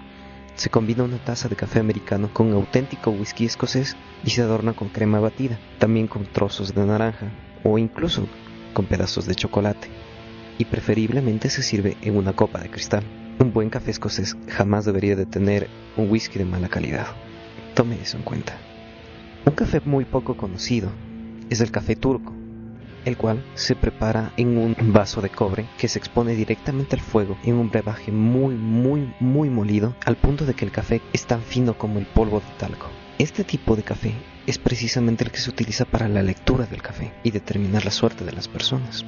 se 0.56 0.70
combina 0.70 1.04
una 1.04 1.18
taza 1.18 1.50
de 1.50 1.56
café 1.56 1.80
americano 1.80 2.30
con 2.34 2.52
auténtico 2.54 3.12
whisky 3.12 3.46
escocés 3.46 3.96
y 4.24 4.30
se 4.30 4.42
adorna 4.42 4.74
con 4.74 4.90
crema 4.90 5.20
batida, 5.20 5.60
también 5.80 6.08
con 6.08 6.26
trozos 6.26 6.76
de 6.76 6.86
naranja 6.86 7.32
o 7.64 7.78
incluso 7.78 8.28
con 8.74 8.86
pedazos 8.86 9.26
de 9.26 9.36
chocolate. 9.36 9.88
Y 10.58 10.66
preferiblemente 10.66 11.50
se 11.50 11.64
sirve 11.64 11.98
en 12.02 12.16
una 12.18 12.34
copa 12.34 12.60
de 12.60 12.70
cristal. 12.70 13.04
Un 13.40 13.54
buen 13.54 13.70
café 13.70 13.92
escocés 13.92 14.38
jamás 14.50 14.86
debería 14.86 15.16
de 15.16 15.26
tener 15.26 15.68
un 15.98 16.10
whisky 16.12 16.38
de 16.38 16.46
mala 16.46 16.70
calidad. 16.70 17.08
Tome 17.74 18.00
eso 18.00 18.18
en 18.18 18.24
cuenta. 18.24 18.58
Un 19.46 19.54
café 19.54 19.82
muy 19.84 20.06
poco 20.06 20.38
conocido 20.38 20.92
es 21.52 21.60
el 21.60 21.70
café 21.70 21.98
turco, 21.98 22.34
el 23.04 23.18
cual 23.18 23.44
se 23.56 23.76
prepara 23.76 24.32
en 24.38 24.58
un 24.58 24.76
vaso 24.94 25.22
de 25.22 25.30
cobre 25.30 25.68
que 25.78 25.90
se 25.90 26.00
expone 26.00 26.34
directamente 26.34 26.96
al 26.96 27.02
fuego 27.02 27.38
en 27.44 27.56
un 27.56 27.70
brebaje 27.70 28.10
muy, 28.10 28.56
muy, 28.56 29.14
muy 29.20 29.50
molido 29.50 29.94
al 30.06 30.16
punto 30.16 30.46
de 30.46 30.54
que 30.54 30.64
el 30.64 30.72
café 30.72 31.02
es 31.12 31.26
tan 31.26 31.42
fino 31.42 31.78
como 31.78 32.00
el 32.00 32.06
polvo 32.06 32.40
de 32.40 32.58
talco. 32.58 32.88
Este 33.18 33.44
tipo 33.44 33.76
de 33.76 33.84
café 33.84 34.14
es 34.48 34.58
precisamente 34.58 35.26
el 35.26 35.32
que 35.32 35.40
se 35.40 35.50
utiliza 35.50 35.84
para 35.84 36.08
la 36.08 36.24
lectura 36.24 36.66
del 36.66 36.82
café 36.82 37.12
y 37.22 37.32
determinar 37.32 37.84
la 37.84 37.92
suerte 37.92 38.24
de 38.24 38.32
las 38.32 38.48
personas. 38.48 39.06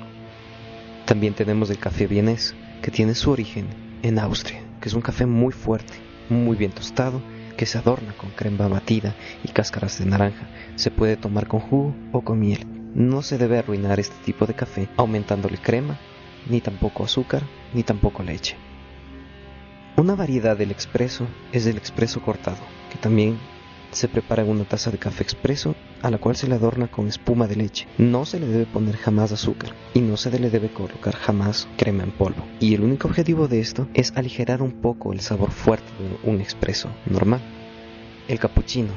También 1.05 1.33
tenemos 1.33 1.69
el 1.69 1.79
café 1.79 2.07
vienés, 2.07 2.55
que 2.81 2.91
tiene 2.91 3.15
su 3.15 3.31
origen 3.31 3.67
en 4.01 4.19
Austria, 4.19 4.61
que 4.81 4.89
es 4.89 4.93
un 4.93 5.01
café 5.01 5.25
muy 5.25 5.53
fuerte, 5.53 5.93
muy 6.29 6.57
bien 6.57 6.71
tostado, 6.71 7.21
se 7.65 7.77
adorna 7.77 8.13
con 8.17 8.29
crema 8.31 8.67
batida 8.67 9.15
y 9.43 9.49
cáscaras 9.49 9.99
de 9.99 10.05
naranja. 10.05 10.47
Se 10.75 10.91
puede 10.91 11.17
tomar 11.17 11.47
con 11.47 11.59
jugo 11.59 11.95
o 12.11 12.21
con 12.21 12.39
miel. 12.39 12.65
No 12.95 13.21
se 13.21 13.37
debe 13.37 13.57
arruinar 13.57 13.99
este 13.99 14.15
tipo 14.23 14.45
de 14.45 14.53
café 14.53 14.87
aumentándole 14.97 15.57
crema, 15.57 15.97
ni 16.47 16.61
tampoco 16.61 17.05
azúcar, 17.05 17.43
ni 17.73 17.83
tampoco 17.83 18.23
leche. 18.23 18.55
Una 19.95 20.15
variedad 20.15 20.57
del 20.57 20.71
expreso 20.71 21.27
es 21.51 21.65
el 21.65 21.77
expreso 21.77 22.21
cortado, 22.21 22.61
que 22.91 22.97
también 22.97 23.37
se 23.91 24.07
prepara 24.07 24.43
en 24.43 24.49
una 24.49 24.63
taza 24.63 24.91
de 24.91 24.97
café 24.97 25.23
expreso 25.23 25.75
a 26.03 26.11
la 26.11 26.17
cual 26.19 26.35
se 26.35 26.47
le 26.47 26.55
adorna 26.55 26.87
con 26.87 27.07
espuma 27.07 27.47
de 27.47 27.55
leche. 27.55 27.87
No 27.97 28.25
se 28.25 28.39
le 28.39 28.45
debe 28.45 28.65
poner 28.65 28.97
jamás 28.97 29.31
azúcar 29.31 29.73
y 29.93 30.01
no 30.01 30.17
se 30.17 30.29
le 30.37 30.49
debe 30.49 30.69
colocar 30.69 31.15
jamás 31.15 31.67
crema 31.77 32.03
en 32.03 32.11
polvo. 32.11 32.45
Y 32.59 32.75
el 32.75 32.83
único 32.83 33.07
objetivo 33.07 33.47
de 33.47 33.61
esto 33.61 33.87
es 33.93 34.11
aligerar 34.15 34.61
un 34.61 34.73
poco 34.73 35.13
el 35.13 35.21
sabor 35.21 35.51
fuerte 35.51 35.89
de 35.97 36.29
un 36.29 36.41
expreso 36.41 36.89
normal. 37.05 37.41
El 38.27 38.37
cappuccino, 38.37 38.91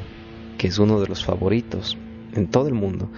que 0.58 0.66
es 0.66 0.78
uno 0.78 1.00
de 1.00 1.06
los 1.06 1.24
favoritos 1.24 1.96
en 2.34 2.48
todo 2.48 2.66
el 2.66 2.74
mundo, 2.74 3.08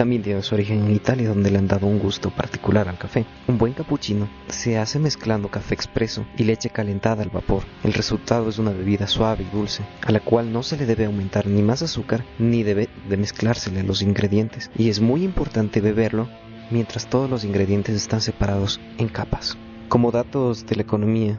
también 0.00 0.22
tiene 0.22 0.40
su 0.40 0.54
origen 0.54 0.86
en 0.86 0.92
Italia, 0.92 1.28
donde 1.28 1.50
le 1.50 1.58
han 1.58 1.68
dado 1.68 1.86
un 1.86 1.98
gusto 1.98 2.30
particular 2.30 2.88
al 2.88 2.96
café. 2.96 3.26
Un 3.46 3.58
buen 3.58 3.74
cappuccino 3.74 4.30
se 4.48 4.78
hace 4.78 4.98
mezclando 4.98 5.50
café 5.50 5.74
expreso 5.74 6.24
y 6.38 6.44
leche 6.44 6.70
calentada 6.70 7.22
al 7.22 7.28
vapor. 7.28 7.64
El 7.84 7.92
resultado 7.92 8.48
es 8.48 8.58
una 8.58 8.70
bebida 8.70 9.06
suave 9.06 9.44
y 9.44 9.54
dulce, 9.54 9.82
a 10.00 10.10
la 10.10 10.20
cual 10.20 10.54
no 10.54 10.62
se 10.62 10.78
le 10.78 10.86
debe 10.86 11.04
aumentar 11.04 11.46
ni 11.46 11.60
más 11.60 11.82
azúcar 11.82 12.24
ni 12.38 12.62
debe 12.62 12.88
de 13.10 13.18
mezclársele 13.18 13.82
los 13.82 14.00
ingredientes. 14.00 14.70
Y 14.74 14.88
es 14.88 15.02
muy 15.02 15.22
importante 15.22 15.82
beberlo 15.82 16.30
mientras 16.70 17.06
todos 17.06 17.28
los 17.28 17.44
ingredientes 17.44 17.94
están 17.94 18.22
separados 18.22 18.80
en 18.96 19.08
capas. 19.08 19.58
Como 19.90 20.12
datos 20.12 20.64
de 20.64 20.76
la 20.76 20.82
economía, 20.82 21.38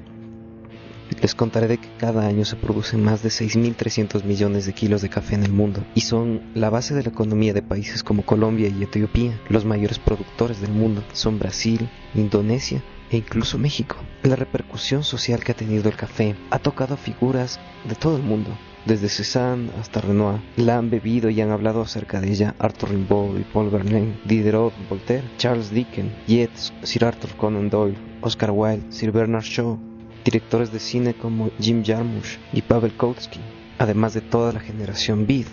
les 1.22 1.36
contaré 1.36 1.78
que 1.78 1.90
cada 1.98 2.26
año 2.26 2.46
se 2.46 2.56
producen 2.56 3.04
más 3.04 3.24
de 3.24 3.30
6.300 3.30 4.24
millones 4.24 4.66
de 4.66 4.74
kilos 4.74 5.02
de 5.02 5.10
café 5.10 5.36
en 5.36 5.44
el 5.44 5.52
mundo 5.52 5.84
y 5.96 6.02
son 6.02 6.42
la 6.54 6.70
base 6.70 6.94
de 6.96 7.04
la 7.04 7.10
economía 7.10 7.54
de 7.54 7.62
países 7.62 8.04
como 8.04 8.26
Colombia 8.26 8.70
y 8.70 8.84
Etiopía. 8.84 9.40
Los 9.50 9.66
mayores 9.66 10.00
productores 10.00 10.62
del 10.62 10.72
mundo 10.72 11.04
son 11.14 11.40
Brasil, 11.40 11.90
Indonesia 12.16 12.84
e 13.10 13.18
incluso 13.18 13.58
México. 13.58 13.98
La 14.24 14.36
repercusión 14.36 15.04
social 15.04 15.44
que 15.44 15.52
ha 15.52 15.56
tenido 15.56 15.90
el 15.90 15.96
café 15.96 16.36
ha 16.50 16.60
tocado 16.60 16.98
figuras 16.98 17.60
de 17.88 17.96
todo 17.96 18.18
el 18.18 18.24
mundo. 18.24 18.58
Desde 18.86 19.10
Cézanne 19.10 19.70
hasta 19.80 20.02
Renoir, 20.02 20.42
la 20.58 20.78
han 20.78 20.90
bebido 20.90 21.30
y 21.30 21.40
han 21.40 21.52
hablado 21.52 21.82
acerca 21.82 22.20
de 22.20 22.32
ella 22.32 22.56
Arthur 22.58 22.90
Rimbaud 22.90 23.38
y 23.38 23.44
Paul 23.44 23.70
Verlaine, 23.70 24.20
Diderot, 24.26 24.74
Voltaire, 24.90 25.30
Charles 25.38 25.70
Dickens, 25.70 26.12
Yeats, 26.26 26.74
Sir 26.82 27.06
Arthur 27.06 27.30
Conan 27.38 27.70
Doyle, 27.70 27.98
Oscar 28.22 28.50
Wilde, 28.50 28.92
Sir 28.92 29.12
Bernard 29.12 29.44
Shaw, 29.44 29.78
directores 30.24 30.72
de 30.72 30.80
cine 30.80 31.14
como 31.14 31.52
Jim 31.60 31.84
Jarmusch 31.86 32.38
y 32.54 32.62
Pavel 32.62 32.96
Kautsky, 32.96 33.40
además 33.78 34.14
de 34.14 34.22
toda 34.22 34.54
la 34.54 34.60
generación 34.60 35.26
Beat 35.26 35.48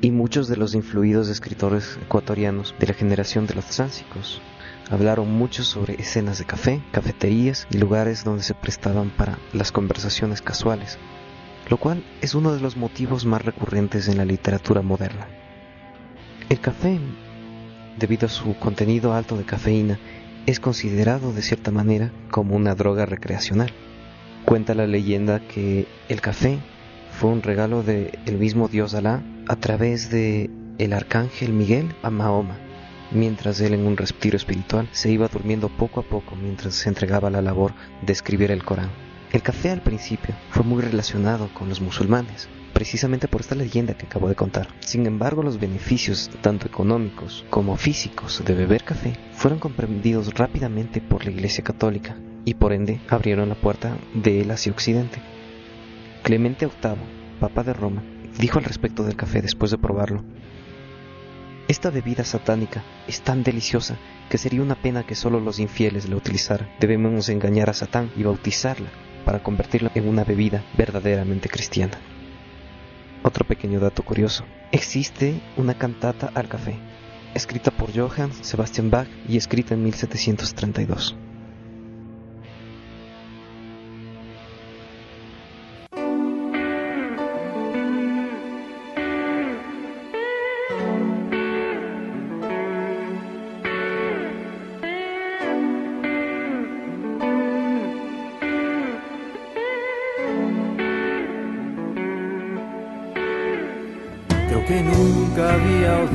y 0.00 0.10
muchos 0.10 0.48
de 0.48 0.56
los 0.56 0.74
influidos 0.74 1.28
escritores 1.28 1.98
ecuatorianos 2.02 2.74
de 2.78 2.86
la 2.86 2.94
generación 2.94 3.46
de 3.46 3.54
los 3.54 3.66
tránsicos. 3.66 4.40
Hablaron 4.90 5.32
mucho 5.32 5.64
sobre 5.64 5.94
escenas 5.94 6.38
de 6.38 6.44
café, 6.44 6.82
cafeterías 6.92 7.66
y 7.70 7.78
lugares 7.78 8.24
donde 8.24 8.44
se 8.44 8.54
prestaban 8.54 9.10
para 9.10 9.38
las 9.52 9.72
conversaciones 9.72 10.42
casuales, 10.42 10.98
lo 11.68 11.76
cual 11.76 12.04
es 12.20 12.34
uno 12.34 12.54
de 12.54 12.60
los 12.60 12.76
motivos 12.76 13.26
más 13.26 13.44
recurrentes 13.44 14.08
en 14.08 14.18
la 14.18 14.24
literatura 14.24 14.82
moderna. 14.82 15.26
El 16.48 16.60
café, 16.60 17.00
debido 17.98 18.26
a 18.26 18.30
su 18.30 18.56
contenido 18.58 19.12
alto 19.12 19.36
de 19.36 19.44
cafeína, 19.44 19.98
es 20.46 20.60
considerado 20.60 21.32
de 21.32 21.42
cierta 21.42 21.72
manera 21.72 22.12
como 22.30 22.54
una 22.54 22.76
droga 22.76 23.04
recreacional. 23.04 23.72
Cuenta 24.46 24.76
la 24.76 24.86
leyenda 24.86 25.40
que 25.40 25.88
el 26.08 26.20
café 26.20 26.60
fue 27.10 27.30
un 27.30 27.42
regalo 27.42 27.82
del 27.82 28.38
mismo 28.38 28.68
dios 28.68 28.94
Alá 28.94 29.20
a 29.48 29.56
través 29.56 30.08
de 30.08 30.48
el 30.78 30.92
arcángel 30.92 31.52
Miguel 31.52 31.92
a 32.04 32.10
Mahoma, 32.10 32.56
mientras 33.10 33.60
él 33.60 33.74
en 33.74 33.84
un 33.84 33.96
respiro 33.96 34.36
espiritual 34.36 34.88
se 34.92 35.10
iba 35.10 35.26
durmiendo 35.26 35.68
poco 35.68 35.98
a 35.98 36.04
poco 36.04 36.36
mientras 36.36 36.74
se 36.74 36.88
entregaba 36.88 37.26
a 37.26 37.32
la 37.32 37.42
labor 37.42 37.72
de 38.02 38.12
escribir 38.12 38.52
el 38.52 38.62
Corán. 38.62 38.90
El 39.32 39.42
café 39.42 39.70
al 39.70 39.82
principio 39.82 40.36
fue 40.50 40.62
muy 40.62 40.80
relacionado 40.80 41.52
con 41.52 41.68
los 41.68 41.80
musulmanes, 41.80 42.48
precisamente 42.72 43.26
por 43.26 43.40
esta 43.40 43.56
leyenda 43.56 43.94
que 43.94 44.06
acabo 44.06 44.28
de 44.28 44.36
contar. 44.36 44.68
Sin 44.78 45.06
embargo, 45.06 45.42
los 45.42 45.58
beneficios, 45.58 46.30
tanto 46.40 46.68
económicos 46.68 47.44
como 47.50 47.76
físicos, 47.76 48.44
de 48.44 48.54
beber 48.54 48.84
café 48.84 49.14
fueron 49.32 49.58
comprendidos 49.58 50.32
rápidamente 50.34 51.00
por 51.00 51.24
la 51.24 51.32
Iglesia 51.32 51.64
Católica 51.64 52.14
y 52.46 52.54
por 52.54 52.72
ende 52.72 53.00
abrieron 53.08 53.50
la 53.50 53.56
puerta 53.56 53.98
de 54.14 54.40
él 54.40 54.50
hacia 54.52 54.72
Occidente. 54.72 55.20
Clemente 56.22 56.66
VIII, 56.66 56.94
Papa 57.40 57.62
de 57.62 57.74
Roma, 57.74 58.02
dijo 58.38 58.58
al 58.58 58.64
respecto 58.64 59.02
del 59.02 59.16
café 59.16 59.42
después 59.42 59.72
de 59.72 59.78
probarlo. 59.78 60.24
Esta 61.68 61.90
bebida 61.90 62.24
satánica 62.24 62.84
es 63.08 63.20
tan 63.22 63.42
deliciosa 63.42 63.98
que 64.30 64.38
sería 64.38 64.62
una 64.62 64.80
pena 64.80 65.04
que 65.04 65.16
solo 65.16 65.40
los 65.40 65.58
infieles 65.58 66.08
la 66.08 66.14
utilizaran. 66.14 66.70
Debemos 66.78 67.28
engañar 67.28 67.68
a 67.68 67.74
Satán 67.74 68.12
y 68.16 68.22
bautizarla 68.22 68.90
para 69.24 69.42
convertirla 69.42 69.90
en 69.96 70.08
una 70.08 70.22
bebida 70.22 70.64
verdaderamente 70.78 71.48
cristiana. 71.48 71.98
Otro 73.24 73.44
pequeño 73.44 73.80
dato 73.80 74.04
curioso. 74.04 74.44
Existe 74.70 75.40
una 75.56 75.74
cantata 75.74 76.30
al 76.32 76.48
café, 76.48 76.76
escrita 77.34 77.72
por 77.72 77.92
Johann 77.92 78.32
Sebastian 78.32 78.88
Bach 78.88 79.08
y 79.28 79.36
escrita 79.36 79.74
en 79.74 79.82
1732. 79.82 81.16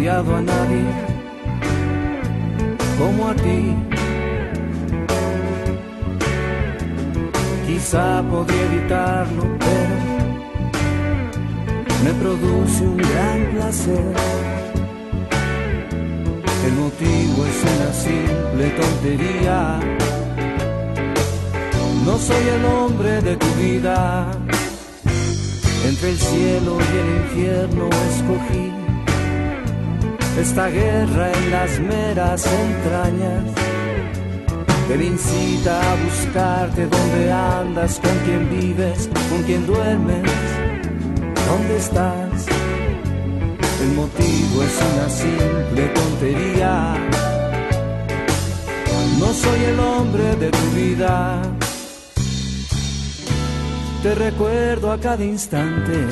Odiado 0.01 0.35
a 0.35 0.41
nadie 0.41 0.83
como 2.97 3.27
a 3.27 3.35
ti. 3.35 3.75
Quizá 7.67 8.23
podría 8.23 8.63
evitarlo, 8.63 9.43
pero 9.59 9.95
me 12.03 12.13
produce 12.21 12.83
un 12.83 12.97
gran 12.97 13.39
placer. 13.53 14.13
El 16.65 16.73
motivo 16.73 17.45
es 17.51 17.57
una 17.73 17.91
simple 17.93 18.69
tontería. 18.81 19.79
No 22.05 22.17
soy 22.17 22.47
el 22.57 22.65
hombre 22.65 23.21
de 23.21 23.35
tu 23.35 23.47
vida. 23.61 24.31
Entre 25.85 26.09
el 26.09 26.17
cielo 26.17 26.77
y 26.79 26.97
el 27.01 27.07
infierno 27.23 27.89
escogí 28.09 28.80
esta 30.37 30.67
guerra 30.69 31.31
en 31.31 31.51
las 31.51 31.79
meras 31.79 32.45
entrañas 32.45 33.43
me 34.97 35.05
incita 35.05 35.79
a 35.79 35.95
buscarte 35.95 36.85
donde 36.85 37.31
andas, 37.31 37.99
con 37.99 38.17
quien 38.25 38.49
vives, 38.49 39.09
con 39.29 39.41
quien 39.43 39.65
duermes, 39.65 40.29
dónde 41.47 41.77
estás. 41.77 42.45
El 43.81 43.93
motivo 43.93 44.63
es 44.63 44.79
una 44.93 45.09
simple 45.09 45.87
tontería. 45.95 46.93
No 49.17 49.33
soy 49.33 49.63
el 49.63 49.79
hombre 49.79 50.35
de 50.35 50.51
tu 50.51 50.71
vida 50.75 51.41
te 54.03 54.15
recuerdo 54.15 54.91
a 54.91 54.97
cada 54.99 55.23
instante. 55.23 56.07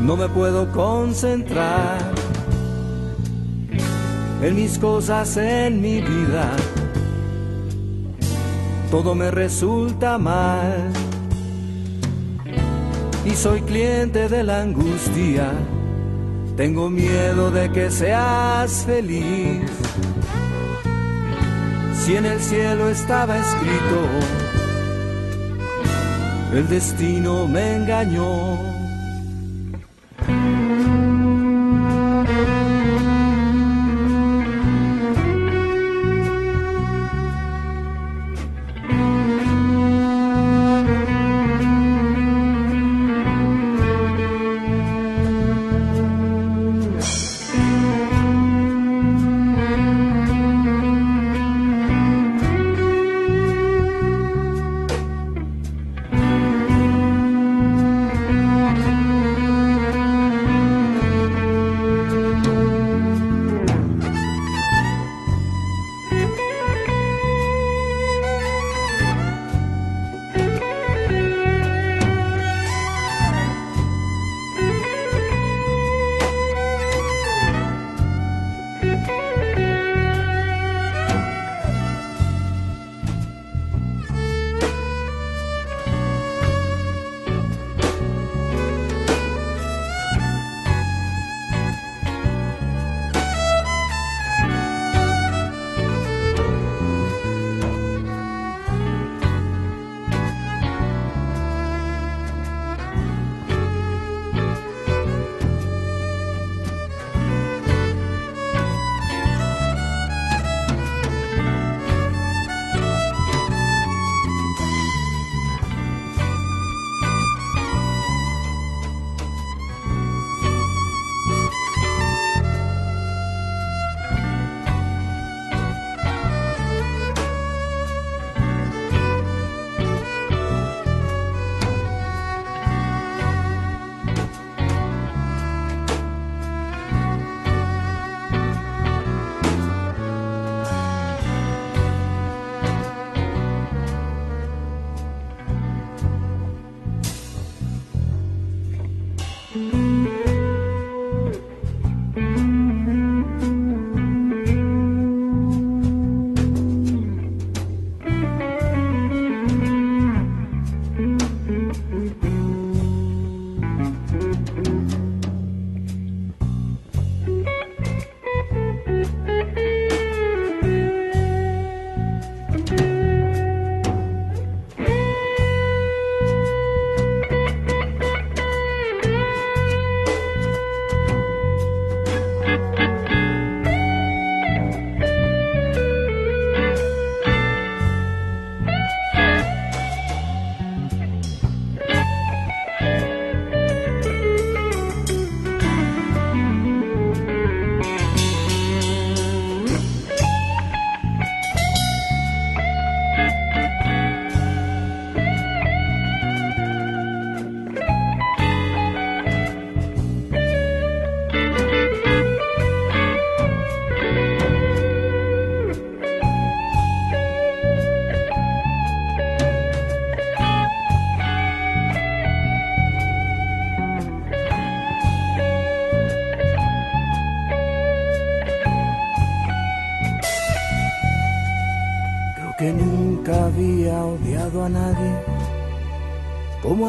No 0.00 0.16
me 0.16 0.28
puedo 0.28 0.70
concentrar 0.72 1.98
en 4.42 4.54
mis 4.54 4.78
cosas, 4.78 5.36
en 5.36 5.80
mi 5.80 6.00
vida. 6.00 6.50
Todo 8.90 9.14
me 9.14 9.30
resulta 9.30 10.18
mal. 10.18 10.92
Y 13.24 13.30
soy 13.30 13.62
cliente 13.62 14.28
de 14.28 14.44
la 14.44 14.62
angustia. 14.62 15.50
Tengo 16.56 16.88
miedo 16.88 17.50
de 17.50 17.70
que 17.72 17.90
seas 17.90 18.84
feliz. 18.84 19.70
Si 22.04 22.14
en 22.14 22.26
el 22.26 22.40
cielo 22.40 22.88
estaba 22.88 23.36
escrito 23.36 24.46
el 26.56 26.68
destino 26.68 27.46
me 27.46 27.76
engañó. 27.76 28.75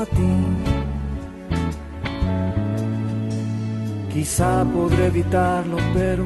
A 0.01 0.05
ti. 0.05 0.33
Quizá 4.13 4.65
podré 4.73 5.07
evitarlo, 5.07 5.77
pero 5.93 6.25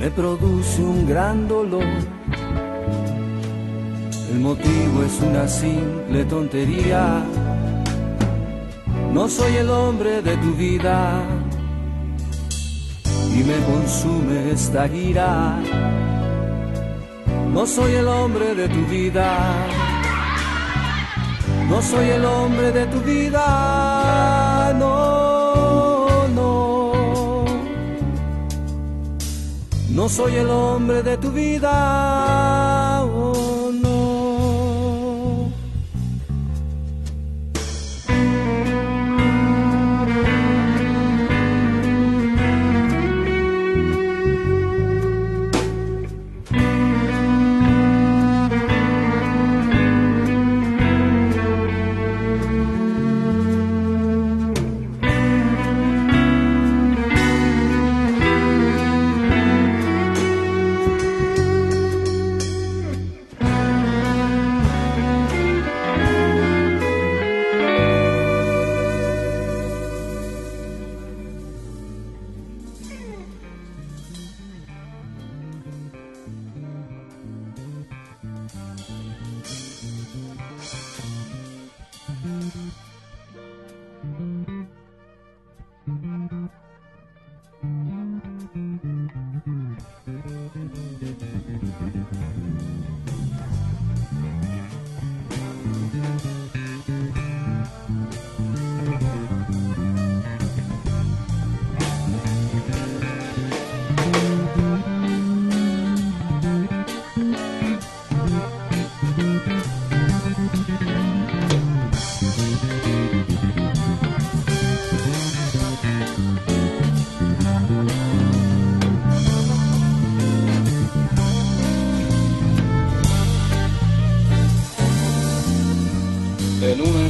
me 0.00 0.10
produce 0.10 0.82
un 0.82 1.06
gran 1.06 1.48
dolor. 1.48 1.84
El 4.32 4.40
motivo 4.40 5.02
es 5.04 5.20
una 5.20 5.46
simple 5.46 6.24
tontería. 6.24 7.22
No 9.12 9.28
soy 9.28 9.56
el 9.56 9.70
hombre 9.70 10.22
de 10.22 10.36
tu 10.38 10.52
vida 10.54 11.22
y 13.32 13.44
me 13.44 13.58
consume 13.70 14.50
esta 14.50 14.86
ira. 14.86 15.58
No 17.52 17.66
soy 17.66 17.92
el 17.94 18.08
hombre 18.08 18.54
de 18.54 18.68
tu 18.68 18.84
vida. 18.86 19.83
No 21.68 21.80
soy 21.82 22.08
el 22.10 22.24
hombre 22.24 22.72
de 22.72 22.86
tu 22.86 23.00
vida. 23.00 24.72
No, 24.78 26.28
no. 26.28 27.44
No 29.90 30.08
soy 30.08 30.36
el 30.36 30.50
hombre 30.50 31.02
de 31.02 31.16
tu 31.16 31.30
vida. 31.30 33.03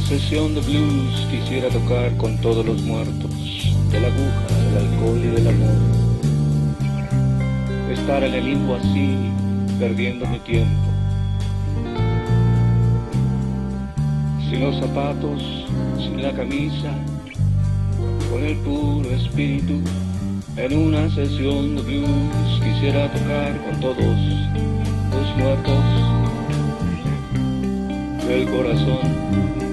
Sesión 0.05 0.53
de 0.53 0.61
blues 0.61 1.27
quisiera 1.31 1.67
tocar 1.69 2.15
con 2.17 2.37
todos 2.37 2.63
los 2.63 2.79
muertos, 2.83 3.31
de 3.91 3.99
la 3.99 4.07
aguja, 4.07 4.45
del 4.65 4.77
alcohol 4.87 5.17
y 5.17 5.27
del 5.27 5.47
amor. 5.47 5.75
Estar 7.91 8.23
en 8.23 8.33
el 8.35 8.45
limbo 8.45 8.75
así, 8.75 9.31
perdiendo 9.79 10.27
mi 10.27 10.37
tiempo. 10.39 10.89
Sin 14.47 14.59
los 14.59 14.77
zapatos, 14.79 15.65
sin 15.97 16.21
la 16.21 16.33
camisa, 16.33 16.93
con 18.29 18.43
el 18.43 18.57
puro 18.57 19.09
espíritu. 19.09 19.81
En 20.55 20.77
una 20.77 21.09
sesión 21.09 21.77
de 21.77 21.81
blues 21.81 22.61
quisiera 22.63 23.11
tocar 23.11 23.59
con 23.65 23.79
todos 23.81 23.97
los 23.97 25.37
muertos 25.37 25.83
del 28.27 28.45
corazón, 28.49 29.64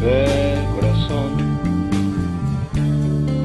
del 0.00 0.64
corazón. 0.74 1.60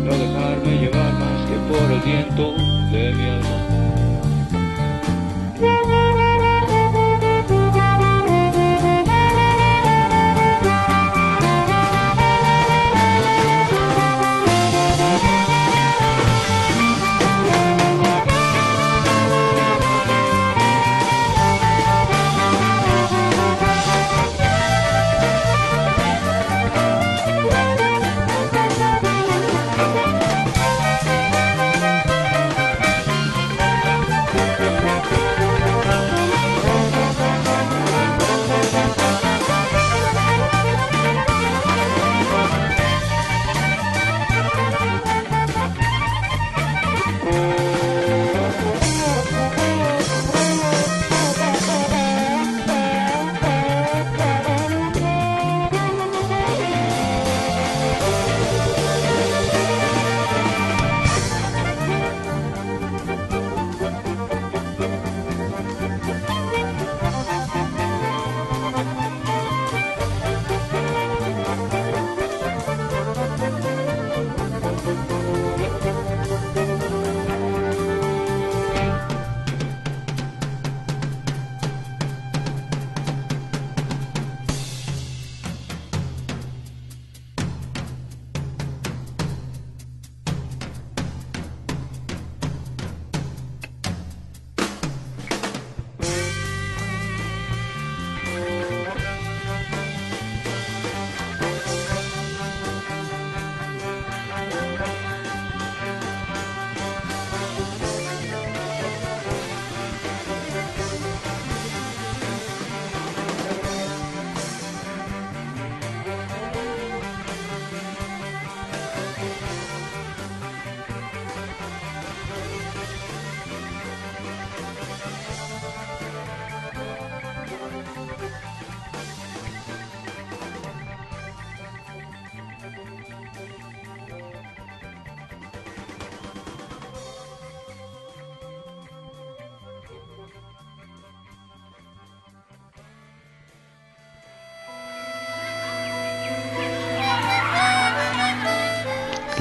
No 0.06 0.12
dejarme 0.12 0.78
llevar 0.80 1.14
más 1.14 1.50
que 1.50 1.56
por 1.68 1.92
el 1.92 2.00
viento 2.02 2.54
de 2.92 3.14
mi 3.14 3.30
alma. 3.30 3.65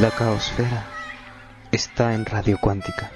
La 0.01 0.11
caosfera 0.11 0.85
está 1.71 2.15
en 2.15 2.27
radio 2.27 2.59
cuántica. 2.61 3.13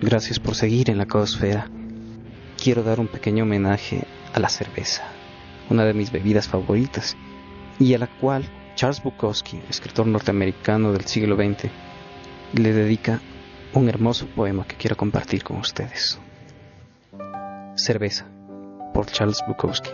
Gracias 0.00 0.40
por 0.40 0.56
seguir 0.56 0.90
en 0.90 0.98
la 0.98 1.06
caosfera. 1.06 1.70
Quiero 2.60 2.82
dar 2.82 2.98
un 2.98 3.06
pequeño 3.06 3.44
homenaje 3.44 4.02
a 4.34 4.40
la 4.40 4.48
cerveza, 4.48 5.04
una 5.68 5.84
de 5.84 5.94
mis 5.94 6.10
bebidas 6.10 6.48
favoritas, 6.48 7.16
y 7.78 7.94
a 7.94 7.98
la 7.98 8.08
cual 8.08 8.44
Charles 8.80 9.02
Bukowski, 9.02 9.60
escritor 9.68 10.06
norteamericano 10.06 10.90
del 10.90 11.04
siglo 11.04 11.36
XX, 11.36 11.70
le 12.54 12.72
dedica 12.72 13.20
un 13.74 13.90
hermoso 13.90 14.24
poema 14.28 14.66
que 14.66 14.76
quiero 14.76 14.96
compartir 14.96 15.44
con 15.44 15.58
ustedes. 15.58 16.18
Cerveza, 17.74 18.24
por 18.94 19.04
Charles 19.04 19.44
Bukowski. 19.46 19.90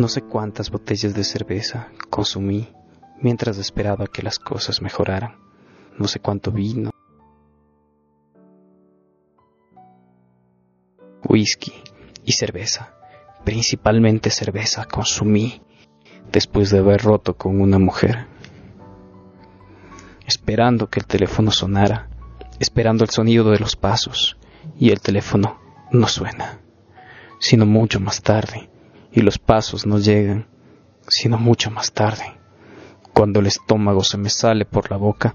No 0.00 0.08
sé 0.08 0.22
cuántas 0.22 0.68
botellas 0.72 1.14
de 1.14 1.22
cerveza 1.22 1.92
consumí 2.10 2.68
mientras 3.22 3.56
esperaba 3.58 4.08
que 4.08 4.24
las 4.24 4.40
cosas 4.40 4.82
mejoraran. 4.82 5.36
No 5.96 6.08
sé 6.08 6.18
cuánto 6.18 6.50
vino, 6.50 6.90
whisky 11.22 11.72
y 12.24 12.32
cerveza, 12.32 12.96
principalmente 13.44 14.30
cerveza, 14.30 14.86
consumí 14.86 15.62
después 16.32 16.70
de 16.70 16.78
haber 16.78 17.02
roto 17.02 17.36
con 17.36 17.60
una 17.60 17.78
mujer. 17.78 18.26
Esperando 20.26 20.88
que 20.88 21.00
el 21.00 21.06
teléfono 21.06 21.50
sonara, 21.50 22.08
esperando 22.58 23.04
el 23.04 23.10
sonido 23.10 23.50
de 23.50 23.58
los 23.58 23.76
pasos, 23.76 24.36
y 24.78 24.90
el 24.90 25.00
teléfono 25.00 25.58
no 25.90 26.06
suena, 26.06 26.60
sino 27.38 27.66
mucho 27.66 28.00
más 28.00 28.22
tarde, 28.22 28.68
y 29.12 29.22
los 29.22 29.38
pasos 29.38 29.86
no 29.86 29.98
llegan, 29.98 30.46
sino 31.08 31.38
mucho 31.38 31.70
más 31.70 31.92
tarde. 31.92 32.34
Cuando 33.14 33.40
el 33.40 33.46
estómago 33.46 34.04
se 34.04 34.18
me 34.18 34.28
sale 34.28 34.64
por 34.64 34.90
la 34.90 34.96
boca, 34.96 35.34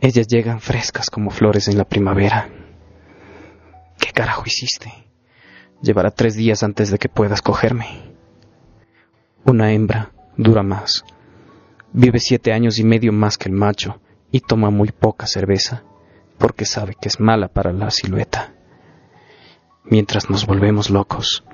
ellas 0.00 0.26
llegan 0.26 0.60
frescas 0.60 1.10
como 1.10 1.30
flores 1.30 1.68
en 1.68 1.78
la 1.78 1.84
primavera. 1.84 2.50
¿Qué 3.98 4.10
carajo 4.12 4.42
hiciste? 4.46 4.92
Llevará 5.80 6.10
tres 6.10 6.34
días 6.34 6.62
antes 6.62 6.90
de 6.90 6.98
que 6.98 7.08
puedas 7.08 7.40
cogerme. 7.40 8.11
Una 9.44 9.72
hembra 9.72 10.12
dura 10.36 10.62
más. 10.62 11.04
Vive 11.92 12.20
siete 12.20 12.52
años 12.52 12.78
y 12.78 12.84
medio 12.84 13.12
más 13.12 13.36
que 13.36 13.48
el 13.48 13.54
macho 13.54 14.00
y 14.30 14.40
toma 14.40 14.70
muy 14.70 14.92
poca 14.92 15.26
cerveza 15.26 15.82
porque 16.38 16.64
sabe 16.64 16.96
que 17.00 17.08
es 17.08 17.20
mala 17.20 17.48
para 17.48 17.72
la 17.72 17.90
silueta. 17.90 18.54
Mientras 19.84 20.30
nos 20.30 20.46
volvemos 20.46 20.90
locos, 20.90 21.44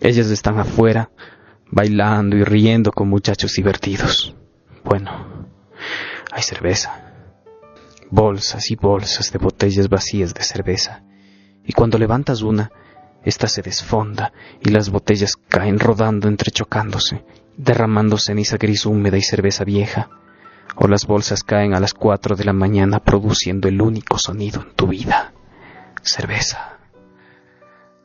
ellas 0.00 0.30
están 0.30 0.58
afuera 0.58 1.10
bailando 1.70 2.36
y 2.36 2.44
riendo 2.44 2.92
con 2.92 3.08
muchachos 3.08 3.52
divertidos. 3.54 4.34
Bueno, 4.84 5.10
hay 6.30 6.42
cerveza. 6.42 7.12
Bolsas 8.10 8.70
y 8.70 8.76
bolsas 8.76 9.32
de 9.32 9.38
botellas 9.38 9.88
vacías 9.88 10.34
de 10.34 10.42
cerveza. 10.42 11.02
Y 11.64 11.72
cuando 11.72 11.98
levantas 11.98 12.42
una, 12.42 12.70
esta 13.24 13.46
se 13.46 13.62
desfonda 13.62 14.32
y 14.60 14.70
las 14.70 14.90
botellas 14.90 15.36
caen 15.36 15.78
rodando 15.78 16.28
entrechocándose, 16.28 17.24
derramando 17.56 18.18
ceniza 18.18 18.56
gris 18.56 18.84
húmeda 18.84 19.16
y 19.16 19.22
cerveza 19.22 19.64
vieja. 19.64 20.10
O 20.74 20.88
las 20.88 21.06
bolsas 21.06 21.44
caen 21.44 21.74
a 21.74 21.80
las 21.80 21.94
cuatro 21.94 22.34
de 22.34 22.44
la 22.44 22.52
mañana 22.52 22.98
produciendo 23.00 23.68
el 23.68 23.80
único 23.80 24.18
sonido 24.18 24.62
en 24.62 24.74
tu 24.74 24.88
vida. 24.88 25.32
Cerveza. 26.02 26.78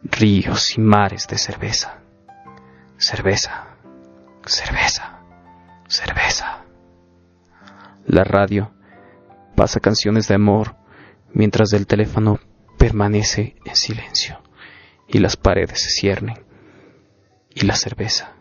Ríos 0.03 0.77
y 0.77 0.81
mares 0.81 1.27
de 1.27 1.37
cerveza. 1.37 1.99
Cerveza. 2.97 3.67
Cerveza. 4.45 5.19
Cerveza. 5.87 6.63
La 8.05 8.23
radio 8.23 8.71
pasa 9.55 9.79
canciones 9.79 10.27
de 10.27 10.35
amor 10.35 10.75
mientras 11.33 11.73
el 11.73 11.87
teléfono 11.87 12.39
permanece 12.77 13.55
en 13.65 13.75
silencio 13.75 14.46
y 15.07 15.19
las 15.19 15.37
paredes 15.37 15.81
se 15.81 15.89
ciernen 15.89 16.35
y 17.53 17.65
la 17.65 17.75
cerveza 17.75 18.35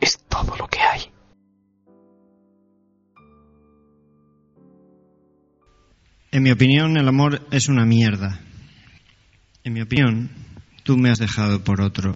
es 0.00 0.18
todo 0.28 0.56
lo 0.56 0.68
que 0.68 0.78
hay. 0.80 1.00
En 6.30 6.42
mi 6.42 6.50
opinión, 6.50 6.96
el 6.96 7.08
amor 7.08 7.46
es 7.50 7.68
una 7.68 7.84
mierda. 7.86 8.40
En 9.64 9.72
mi 9.72 9.80
opinión, 9.80 10.30
tú 10.84 10.96
me 10.96 11.10
has 11.10 11.18
dejado 11.18 11.64
por 11.64 11.80
otro, 11.80 12.14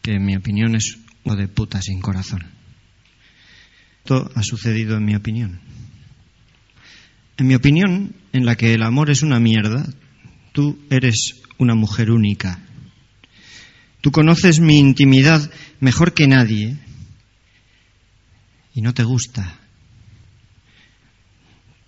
que 0.00 0.12
en 0.12 0.24
mi 0.24 0.36
opinión 0.36 0.76
es 0.76 0.98
uno 1.24 1.36
de 1.36 1.48
puta 1.48 1.82
sin 1.82 2.00
corazón. 2.00 2.44
Esto 3.98 4.30
ha 4.34 4.42
sucedido 4.42 4.96
en 4.96 5.04
mi 5.04 5.16
opinión. 5.16 5.60
En 7.36 7.48
mi 7.48 7.54
opinión, 7.54 8.14
en 8.32 8.46
la 8.46 8.54
que 8.54 8.74
el 8.74 8.82
amor 8.82 9.10
es 9.10 9.22
una 9.22 9.40
mierda, 9.40 9.84
tú 10.56 10.78
eres 10.88 11.42
una 11.58 11.74
mujer 11.74 12.10
única. 12.10 12.58
Tú 14.00 14.10
conoces 14.10 14.58
mi 14.58 14.78
intimidad 14.78 15.50
mejor 15.80 16.14
que 16.14 16.26
nadie 16.26 16.78
y 18.72 18.80
no 18.80 18.94
te 18.94 19.04
gusta. 19.04 19.60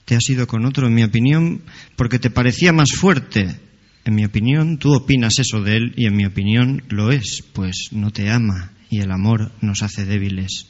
Te 0.05 0.17
has 0.17 0.29
ido 0.29 0.47
con 0.47 0.67
otro, 0.67 0.87
en 0.87 0.93
mi 0.93 1.03
opinión, 1.03 1.63
porque 1.97 2.19
te 2.19 2.29
parecía 2.29 2.75
más 2.75 2.93
fuerte. 2.93 3.59
En 4.05 4.15
mi 4.15 4.27
opinión, 4.27 4.77
tú 4.77 4.93
opinas 4.93 5.39
eso 5.39 5.63
de 5.63 5.77
él 5.77 5.95
y 5.97 6.05
en 6.05 6.15
mi 6.15 6.27
opinión 6.27 6.83
lo 6.91 7.11
es, 7.11 7.43
pues 7.55 7.89
no 7.93 8.11
te 8.11 8.29
ama 8.29 8.73
y 8.91 9.01
el 9.01 9.11
amor 9.11 9.51
nos 9.63 9.83
hace 9.83 10.05
débiles. 10.05 10.67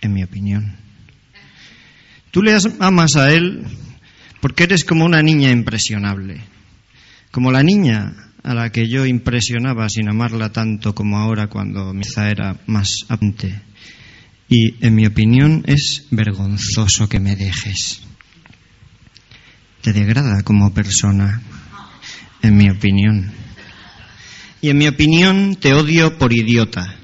En 0.00 0.14
mi 0.14 0.24
opinión. 0.24 0.78
Tú 2.32 2.42
le 2.42 2.56
amas 2.80 3.14
a 3.14 3.32
él 3.32 3.66
porque 4.40 4.64
eres 4.64 4.84
como 4.84 5.04
una 5.04 5.22
niña 5.22 5.50
impresionable 5.50 6.40
como 7.30 7.52
la 7.52 7.62
niña 7.62 8.14
a 8.42 8.54
la 8.54 8.70
que 8.70 8.88
yo 8.88 9.06
impresionaba 9.06 9.88
sin 9.88 10.08
amarla 10.08 10.50
tanto 10.50 10.94
como 10.94 11.18
ahora 11.18 11.46
cuando 11.48 11.92
mi 11.94 12.02
hija 12.02 12.30
era 12.30 12.56
más 12.66 13.04
apte. 13.08 13.60
Y 14.48 14.84
en 14.84 14.94
mi 14.94 15.06
opinión 15.06 15.62
es 15.66 16.06
vergonzoso 16.10 17.08
que 17.08 17.20
me 17.20 17.36
dejes. 17.36 18.00
Te 19.82 19.92
degrada 19.92 20.42
como 20.42 20.74
persona, 20.74 21.40
en 22.42 22.56
mi 22.56 22.68
opinión. 22.68 23.30
Y 24.60 24.70
en 24.70 24.78
mi 24.78 24.88
opinión 24.88 25.56
te 25.56 25.72
odio 25.72 26.18
por 26.18 26.32
idiota. 26.32 26.96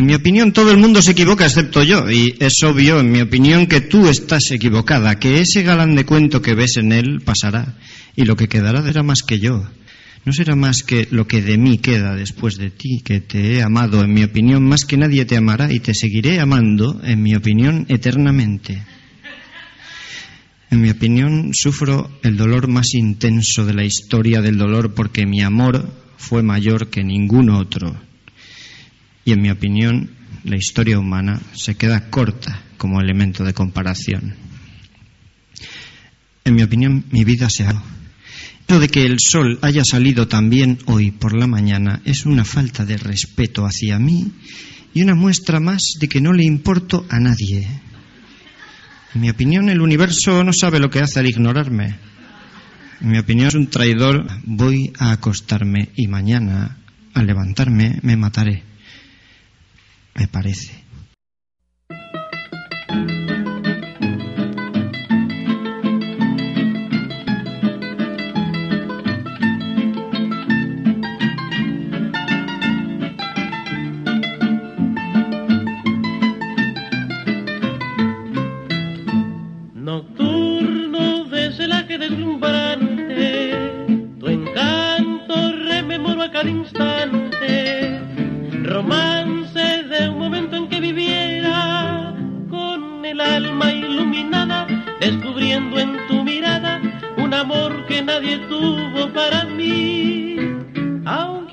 En 0.00 0.06
mi 0.06 0.14
opinión, 0.14 0.54
todo 0.54 0.70
el 0.70 0.78
mundo 0.78 1.02
se 1.02 1.10
equivoca 1.10 1.44
excepto 1.44 1.82
yo, 1.82 2.10
y 2.10 2.34
es 2.40 2.62
obvio, 2.62 3.00
en 3.00 3.12
mi 3.12 3.20
opinión, 3.20 3.66
que 3.66 3.82
tú 3.82 4.08
estás 4.08 4.50
equivocada, 4.50 5.18
que 5.18 5.42
ese 5.42 5.62
galán 5.62 5.94
de 5.94 6.06
cuento 6.06 6.40
que 6.40 6.54
ves 6.54 6.78
en 6.78 6.92
él 6.92 7.20
pasará, 7.22 7.76
y 8.16 8.24
lo 8.24 8.34
que 8.34 8.48
quedará 8.48 8.82
será 8.82 9.02
más 9.02 9.22
que 9.22 9.40
yo. 9.40 9.62
No 10.24 10.32
será 10.32 10.56
más 10.56 10.84
que 10.84 11.06
lo 11.10 11.26
que 11.26 11.42
de 11.42 11.58
mí 11.58 11.76
queda 11.76 12.14
después 12.14 12.56
de 12.56 12.70
ti, 12.70 13.02
que 13.04 13.20
te 13.20 13.56
he 13.56 13.62
amado, 13.62 14.02
en 14.02 14.14
mi 14.14 14.24
opinión, 14.24 14.66
más 14.66 14.86
que 14.86 14.96
nadie 14.96 15.26
te 15.26 15.36
amará, 15.36 15.70
y 15.70 15.80
te 15.80 15.92
seguiré 15.92 16.40
amando, 16.40 16.98
en 17.04 17.22
mi 17.22 17.34
opinión, 17.34 17.84
eternamente. 17.90 18.82
En 20.70 20.80
mi 20.80 20.88
opinión, 20.88 21.50
sufro 21.52 22.10
el 22.22 22.38
dolor 22.38 22.68
más 22.68 22.94
intenso 22.94 23.66
de 23.66 23.74
la 23.74 23.84
historia 23.84 24.40
del 24.40 24.56
dolor 24.56 24.94
porque 24.94 25.26
mi 25.26 25.42
amor 25.42 25.92
fue 26.16 26.42
mayor 26.42 26.88
que 26.88 27.04
ningún 27.04 27.50
otro 27.50 28.08
y 29.24 29.32
en 29.32 29.42
mi 29.42 29.50
opinión 29.50 30.10
la 30.44 30.56
historia 30.56 30.98
humana 30.98 31.40
se 31.54 31.74
queda 31.74 32.10
corta 32.10 32.62
como 32.76 33.00
elemento 33.00 33.44
de 33.44 33.54
comparación. 33.54 34.34
En 36.44 36.54
mi 36.54 36.62
opinión 36.62 37.04
mi 37.10 37.24
vida 37.24 37.50
se 37.50 37.64
ha... 37.66 37.82
Lo 38.68 38.78
de 38.78 38.88
que 38.88 39.04
el 39.04 39.16
sol 39.18 39.58
haya 39.62 39.84
salido 39.84 40.28
también 40.28 40.78
hoy 40.86 41.10
por 41.10 41.36
la 41.36 41.48
mañana 41.48 42.00
es 42.04 42.24
una 42.24 42.44
falta 42.44 42.84
de 42.84 42.96
respeto 42.96 43.64
hacia 43.64 43.98
mí 43.98 44.30
y 44.94 45.02
una 45.02 45.16
muestra 45.16 45.58
más 45.58 45.96
de 45.98 46.08
que 46.08 46.20
no 46.20 46.32
le 46.32 46.44
importo 46.44 47.04
a 47.08 47.18
nadie. 47.18 47.66
En 49.12 49.20
mi 49.20 49.28
opinión, 49.28 49.68
el 49.70 49.80
universo 49.80 50.44
no 50.44 50.52
sabe 50.52 50.78
lo 50.78 50.88
que 50.88 51.00
hace 51.00 51.18
al 51.18 51.28
ignorarme. 51.28 51.96
En 53.00 53.10
mi 53.10 53.18
opinión, 53.18 53.48
es 53.48 53.54
un 53.56 53.66
traidor. 53.66 54.28
Voy 54.44 54.92
a 54.98 55.10
acostarme 55.10 55.88
y 55.96 56.06
mañana, 56.06 56.78
al 57.12 57.26
levantarme, 57.26 57.98
me 58.02 58.16
mataré 58.16 58.69
me 60.14 60.26
parece. 60.26 60.79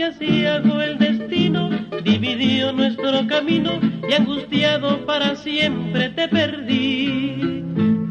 Hago 0.08 0.82
el 0.82 0.98
destino, 1.00 1.70
dividió 2.02 2.72
nuestro 2.72 3.28
camino 3.28 3.78
y 4.08 4.14
angustiado 4.14 5.06
para 5.06 5.36
siempre 5.36 6.08
te 6.12 6.30
perdí. 6.30 7.66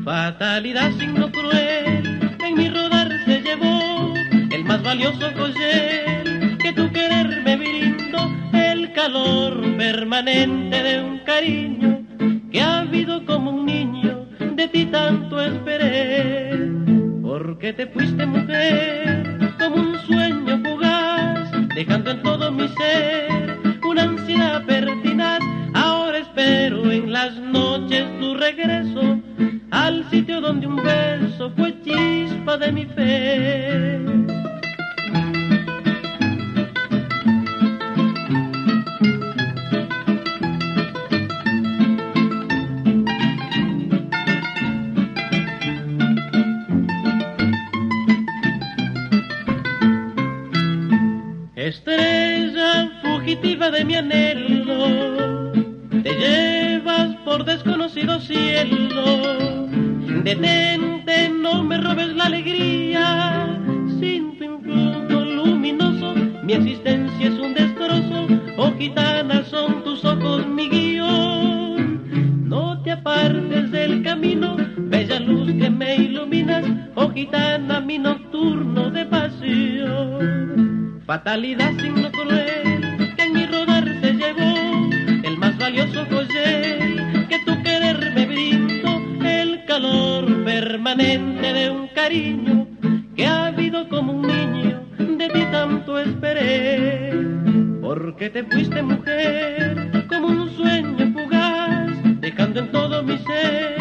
Fatalidad 0.05 0.92
signo 0.99 1.30
cruel, 1.32 2.36
en 2.47 2.55
mi 2.55 2.68
rodar 2.68 3.09
se 3.24 3.40
llevó 3.40 4.12
el 4.51 4.62
más 4.64 4.82
valioso 4.82 5.30
joyel 5.38 6.59
que 6.59 6.70
tu 6.74 6.92
querer 6.92 7.42
me 7.42 7.57
brindó, 7.57 8.30
el 8.53 8.92
calor 8.92 9.59
permanente 9.78 10.82
de 10.82 11.01
un 11.01 11.18
cariño 11.20 12.05
que 12.53 12.61
ha 12.61 12.80
habido 12.80 13.24
como 13.24 13.53
un 13.53 13.64
niño, 13.64 14.26
de 14.55 14.68
ti 14.68 14.84
tanto 14.84 15.42
esperé. 15.42 16.51
Porque 17.22 17.72
te 17.72 17.86
fuiste 17.86 18.26
mujer 18.26 19.36
dejando 21.76 22.10
en 22.10 22.22
todo 22.22 22.50
mi 22.50 22.66
ser 22.68 23.78
una 23.86 24.04
ansiedad 24.04 24.64
pertinaz. 24.64 25.40
Ahora 25.74 26.18
espero 26.18 26.90
en 26.90 27.12
las 27.12 27.36
noches 27.36 28.02
tu 28.18 28.34
regreso 28.34 29.20
al 29.70 30.08
sitio 30.08 30.40
donde 30.40 30.66
un 30.66 30.76
beso 30.76 31.52
fue 31.54 31.78
chispa 31.82 32.56
de 32.56 32.72
mi 32.72 32.86
fe. 32.86 34.05
Fugitiva 53.26 53.72
de 53.72 53.84
mi 53.84 53.96
anhelo, 53.96 55.50
te 56.04 56.12
llevas 56.14 57.16
por 57.24 57.44
desconocido 57.44 58.20
cielo. 58.20 59.66
Detente, 60.22 61.30
no 61.30 61.64
me 61.64 61.78
robes 61.78 62.14
la 62.14 62.26
alegría, 62.26 63.58
sin 63.98 64.38
tu 64.38 64.44
influjo 64.44 65.24
luminoso, 65.24 66.14
mi 66.44 66.52
existencia 66.52 67.26
es 67.26 67.34
un 67.40 67.54
destrozo. 67.54 68.28
Oh 68.58 68.72
gitana, 68.78 69.42
son 69.46 69.82
tus 69.82 70.04
ojos 70.04 70.46
mi 70.46 70.68
guion. 70.68 72.48
No 72.48 72.80
te 72.84 72.92
apartes 72.92 73.72
del 73.72 74.04
camino, 74.04 74.56
bella 74.78 75.18
luz 75.18 75.50
que 75.50 75.68
me 75.68 75.96
iluminas, 75.96 76.64
oh 76.94 77.10
gitana, 77.10 77.80
mi 77.80 77.98
nocturno 77.98 78.88
de 78.88 79.04
pasión. 79.04 81.02
Fatalidad 81.04 81.72
signo 81.80 82.08
cruel 82.12 82.65
valioso 85.76 86.06
joyel 86.06 87.26
que 87.28 87.38
tu 87.40 87.62
querer 87.62 88.12
me 88.14 88.26
brindó, 88.26 89.02
el 89.26 89.64
calor 89.66 90.44
permanente 90.44 91.52
de 91.52 91.70
un 91.70 91.88
cariño 91.88 92.66
que 93.14 93.26
ha 93.26 93.46
habido 93.48 93.86
como 93.88 94.14
un 94.14 94.22
niño, 94.22 94.80
de 94.98 95.28
ti 95.28 95.44
tanto 95.52 95.98
esperé. 95.98 97.12
Porque 97.82 98.30
te 98.30 98.42
fuiste 98.44 98.82
mujer 98.82 100.06
como 100.08 100.28
un 100.28 100.50
sueño 100.56 101.12
fugaz, 101.12 101.92
dejando 102.20 102.60
en 102.60 102.72
todo 102.72 103.02
mi 103.02 103.18
ser 103.18 103.76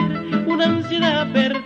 una 0.48 0.66
ansiedad 0.66 1.32
pertinaz. 1.32 1.65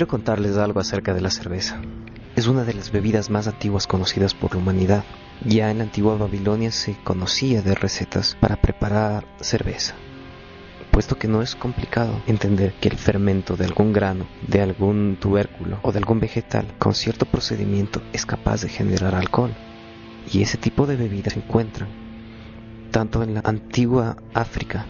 Quiero 0.00 0.12
contarles 0.12 0.56
algo 0.56 0.80
acerca 0.80 1.12
de 1.12 1.20
la 1.20 1.28
cerveza. 1.28 1.78
Es 2.34 2.46
una 2.46 2.64
de 2.64 2.72
las 2.72 2.90
bebidas 2.90 3.28
más 3.28 3.46
antiguas 3.46 3.86
conocidas 3.86 4.32
por 4.32 4.54
la 4.54 4.62
humanidad. 4.62 5.04
Ya 5.44 5.70
en 5.70 5.76
la 5.76 5.84
antigua 5.84 6.16
Babilonia 6.16 6.70
se 6.70 6.96
conocía 7.04 7.60
de 7.60 7.74
recetas 7.74 8.34
para 8.40 8.56
preparar 8.56 9.26
cerveza, 9.42 9.94
puesto 10.90 11.18
que 11.18 11.28
no 11.28 11.42
es 11.42 11.54
complicado 11.54 12.18
entender 12.26 12.72
que 12.80 12.88
el 12.88 12.96
fermento 12.96 13.58
de 13.58 13.66
algún 13.66 13.92
grano, 13.92 14.24
de 14.48 14.62
algún 14.62 15.18
tubérculo 15.20 15.80
o 15.82 15.92
de 15.92 15.98
algún 15.98 16.18
vegetal 16.18 16.66
con 16.78 16.94
cierto 16.94 17.26
procedimiento 17.26 18.00
es 18.14 18.24
capaz 18.24 18.62
de 18.62 18.70
generar 18.70 19.14
alcohol. 19.14 19.52
Y 20.32 20.40
ese 20.40 20.56
tipo 20.56 20.86
de 20.86 20.96
bebidas 20.96 21.34
se 21.34 21.40
encuentran 21.40 21.90
tanto 22.90 23.22
en 23.22 23.34
la 23.34 23.42
antigua 23.44 24.16
África, 24.32 24.86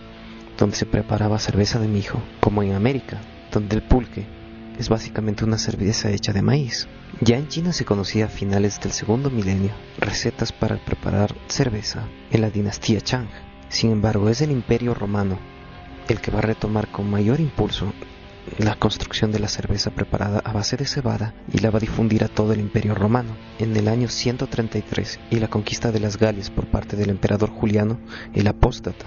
donde 0.57 0.77
se 0.77 0.87
preparaba 0.87 1.41
cerveza 1.41 1.81
de 1.81 1.89
mijo, 1.89 2.23
como 2.39 2.63
en 2.63 2.75
América, 2.75 3.21
donde 3.51 3.75
el 3.75 3.83
pulque 3.83 4.39
es 4.81 4.89
básicamente 4.89 5.45
una 5.45 5.59
cerveza 5.59 6.11
hecha 6.11 6.33
de 6.33 6.41
maíz. 6.41 6.89
Ya 7.21 7.37
en 7.37 7.49
China 7.49 7.75
se 7.75 7.85
conocía 7.85 8.25
a 8.25 8.29
finales 8.29 8.81
del 8.81 8.93
segundo 8.93 9.31
milenio 9.31 9.73
recetas 9.99 10.53
para 10.53 10.83
preparar 10.83 11.37
cerveza 11.49 12.09
en 12.31 12.41
la 12.41 12.49
dinastía 12.49 13.03
Chang. 13.03 13.29
Sin 13.69 13.93
embargo, 13.93 14.31
es 14.31 14.41
el 14.41 14.51
imperio 14.51 14.95
romano 14.95 15.39
el 16.09 16.21
que 16.23 16.31
va 16.31 16.39
a 16.39 16.43
retomar 16.43 16.91
con 16.91 17.11
mayor 17.11 17.41
impulso 17.41 17.93
la 18.57 18.75
construcción 18.75 19.31
de 19.33 19.39
la 19.39 19.49
cerveza 19.49 19.91
preparada 19.91 20.41
a 20.43 20.53
base 20.55 20.79
de 20.79 20.87
cebada 20.87 21.35
y 21.53 21.59
la 21.59 21.71
va 21.71 21.77
a 21.77 21.81
difundir 21.81 22.25
a 22.25 22.29
todo 22.29 22.55
el 22.55 22.61
imperio 22.61 22.95
romano. 22.95 23.37
En 23.59 23.77
el 23.77 23.87
año 23.87 24.09
133 24.09 25.21
y 25.31 25.41
la 25.41 25.49
conquista 25.49 25.93
de 25.93 26.01
las 26.01 26.17
Galias 26.17 26.49
por 26.49 26.67
parte 26.67 26.97
del 26.97 27.11
emperador 27.11 27.51
Juliano, 27.51 28.01
el 28.33 28.47
apóstata, 28.47 29.05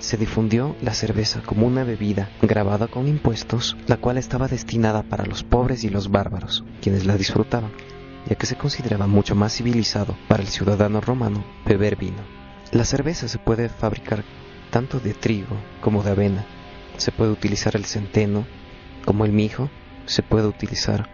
se 0.00 0.16
difundió 0.16 0.76
la 0.82 0.94
cerveza 0.94 1.40
como 1.42 1.66
una 1.66 1.84
bebida 1.84 2.30
grabada 2.42 2.86
con 2.86 3.08
impuestos, 3.08 3.76
la 3.86 3.96
cual 3.96 4.18
estaba 4.18 4.48
destinada 4.48 5.02
para 5.02 5.26
los 5.26 5.42
pobres 5.42 5.84
y 5.84 5.88
los 5.88 6.10
bárbaros, 6.10 6.64
quienes 6.80 7.06
la 7.06 7.16
disfrutaban, 7.16 7.72
ya 8.28 8.36
que 8.36 8.46
se 8.46 8.56
consideraba 8.56 9.06
mucho 9.06 9.34
más 9.34 9.54
civilizado 9.54 10.16
para 10.28 10.42
el 10.42 10.48
ciudadano 10.48 11.00
romano 11.00 11.44
beber 11.64 11.96
vino. 11.96 12.22
La 12.72 12.84
cerveza 12.84 13.28
se 13.28 13.38
puede 13.38 13.68
fabricar 13.68 14.24
tanto 14.70 15.00
de 15.00 15.14
trigo 15.14 15.56
como 15.80 16.02
de 16.02 16.10
avena, 16.10 16.44
se 16.96 17.12
puede 17.12 17.30
utilizar 17.30 17.76
el 17.76 17.84
centeno 17.84 18.46
como 19.04 19.24
el 19.24 19.32
mijo, 19.32 19.70
se 20.06 20.22
puede 20.22 20.46
utilizar 20.46 21.08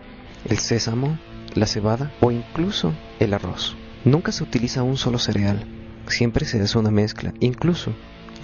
el 0.48 0.58
sésamo, 0.58 1.18
la 1.54 1.66
cebada 1.66 2.12
o 2.20 2.30
incluso 2.30 2.92
el 3.20 3.34
arroz. 3.34 3.76
Nunca 4.04 4.32
se 4.32 4.42
utiliza 4.42 4.82
un 4.82 4.96
solo 4.96 5.18
cereal, 5.18 5.64
siempre 6.08 6.44
se 6.44 6.60
hace 6.60 6.78
una 6.78 6.90
mezcla, 6.90 7.32
incluso 7.40 7.92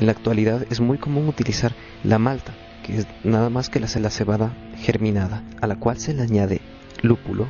en 0.00 0.06
la 0.06 0.12
actualidad 0.12 0.64
es 0.70 0.80
muy 0.80 0.98
común 0.98 1.28
utilizar 1.28 1.74
la 2.04 2.18
malta, 2.18 2.54
que 2.84 2.98
es 2.98 3.06
nada 3.24 3.50
más 3.50 3.68
que 3.68 3.80
la 3.80 3.88
cebada 3.88 4.52
germinada, 4.76 5.42
a 5.60 5.66
la 5.66 5.76
cual 5.76 5.98
se 5.98 6.14
le 6.14 6.22
añade 6.22 6.60
lúpulo 7.02 7.48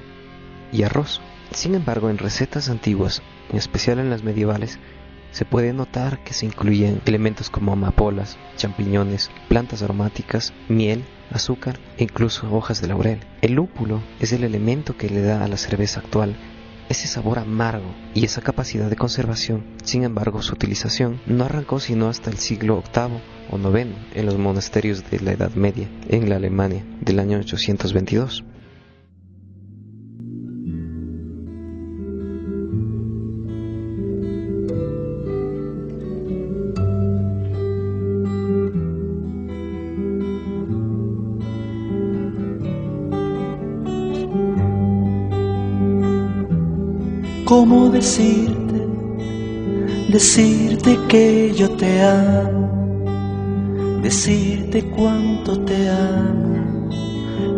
y 0.73 0.83
arroz. 0.83 1.21
Sin 1.51 1.75
embargo, 1.75 2.11
en 2.11 2.19
recetas 2.19 2.69
antiguas, 2.69 3.23
en 3.51 3.57
especial 3.57 3.99
en 3.99 4.11
las 4.11 4.23
medievales, 4.23 4.79
se 5.31 5.45
puede 5.45 5.73
notar 5.73 6.23
que 6.25 6.33
se 6.33 6.47
incluyen 6.47 7.03
elementos 7.05 7.51
como 7.51 7.73
amapolas, 7.73 8.39
champiñones, 8.57 9.31
plantas 9.49 9.83
aromáticas, 9.83 10.53
miel, 10.69 11.05
azúcar 11.31 11.79
e 11.99 12.05
incluso 12.05 12.53
hojas 12.55 12.81
de 12.81 12.89
laurel. 12.89 13.21
El 13.43 13.53
lúpulo 13.53 14.01
es 14.21 14.33
el 14.33 14.45
elemento 14.45 14.97
que 14.97 15.11
le 15.11 15.21
da 15.21 15.45
a 15.45 15.49
la 15.49 15.59
cerveza 15.59 16.01
actual 16.01 16.35
ese 16.89 17.07
sabor 17.07 17.39
amargo 17.39 17.95
y 18.15 18.25
esa 18.25 18.41
capacidad 18.41 18.89
de 18.89 18.97
conservación. 18.97 19.65
Sin 19.85 20.05
embargo, 20.05 20.43
su 20.43 20.55
utilización 20.55 21.21
no 21.27 21.45
arrancó 21.45 21.81
sino 21.81 22.09
hasta 22.09 22.31
el 22.31 22.39
siglo 22.39 22.83
VIII 22.95 23.21
o 23.51 23.79
IX 23.79 23.91
en 24.15 24.27
los 24.27 24.39
monasterios 24.39 25.11
de 25.11 25.21
la 25.21 25.33
Edad 25.33 25.53
Media, 25.53 25.89
en 26.09 26.29
la 26.29 26.37
Alemania 26.37 26.85
del 27.01 27.19
año 27.19 27.39
822. 27.39 28.45
Decirte, 48.09 48.89
decirte 50.09 50.99
que 51.09 51.53
yo 51.55 51.69
te 51.73 52.03
amo, 52.03 54.01
decirte 54.03 54.83
cuánto 54.97 55.61
te 55.61 55.91
amo, 55.91 56.89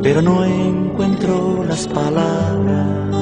pero 0.03 0.21
no 0.21 0.45
encuentro 0.45 1.65
las 1.69 1.87
palabras. 1.87 3.15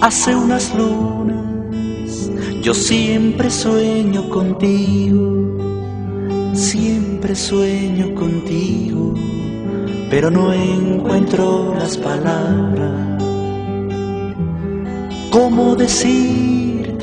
Hace 0.00 0.36
unas 0.36 0.72
lunas 0.76 2.30
yo 2.62 2.72
siempre 2.72 3.50
sueño 3.50 4.28
contigo, 4.28 5.58
siempre 6.52 7.34
sueño 7.34 8.14
contigo, 8.14 9.12
pero 10.08 10.30
no 10.30 10.52
encuentro 10.52 11.74
las 11.74 11.96
palabras. 11.96 13.05
¿Cómo 15.56 15.74
decirte 15.74 17.00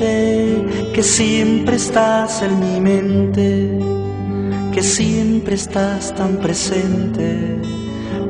que 0.94 1.02
siempre 1.02 1.74
estás 1.74 2.40
en 2.40 2.60
mi 2.60 2.80
mente? 2.80 3.80
Que 4.72 4.80
siempre 4.80 5.56
estás 5.56 6.14
tan 6.14 6.36
presente, 6.36 7.60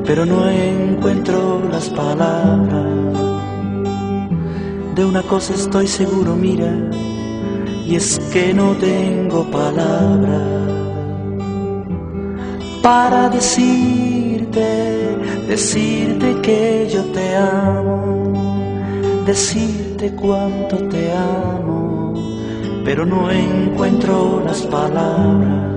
pero 0.03 0.25
no 0.25 0.49
encuentro 0.49 1.61
las 1.71 1.91
palabras. 1.91 3.13
De 4.95 5.05
una 5.05 5.21
cosa 5.21 5.53
estoy 5.53 5.85
seguro, 5.85 6.35
mira, 6.35 6.73
y 7.85 7.95
es 7.95 8.17
que 8.33 8.51
no 8.51 8.71
tengo 8.77 9.43
palabras 9.51 10.41
para 12.81 13.29
decirte, 13.29 14.63
decirte 15.47 16.41
que 16.41 16.89
yo 16.91 17.03
te 17.13 17.35
amo, 17.35 18.14
decirte 19.25 20.11
cuánto 20.11 20.77
te 20.87 21.11
amo, 21.11 22.13
pero 22.85 23.05
no 23.05 23.31
encuentro 23.31 24.43
las 24.45 24.61
palabras. 24.63 25.74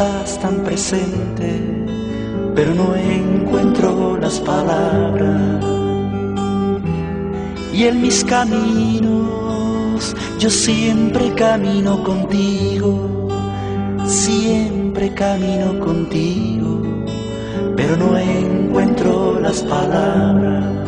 Estás 0.00 0.40
tan 0.40 0.64
presente, 0.64 1.60
pero 2.54 2.74
no 2.74 2.96
encuentro 2.96 4.16
las 4.16 4.40
palabras? 4.40 5.62
Y 7.74 7.84
en 7.84 8.00
mis 8.00 8.24
caminos 8.24 10.16
yo 10.38 10.48
siempre 10.48 11.34
camino 11.34 12.02
contigo, 12.02 13.28
siempre 14.06 15.12
camino 15.12 15.78
contigo, 15.78 16.80
pero 17.76 17.98
no 17.98 18.16
encuentro 18.16 19.38
las 19.38 19.62
palabras. 19.64 20.79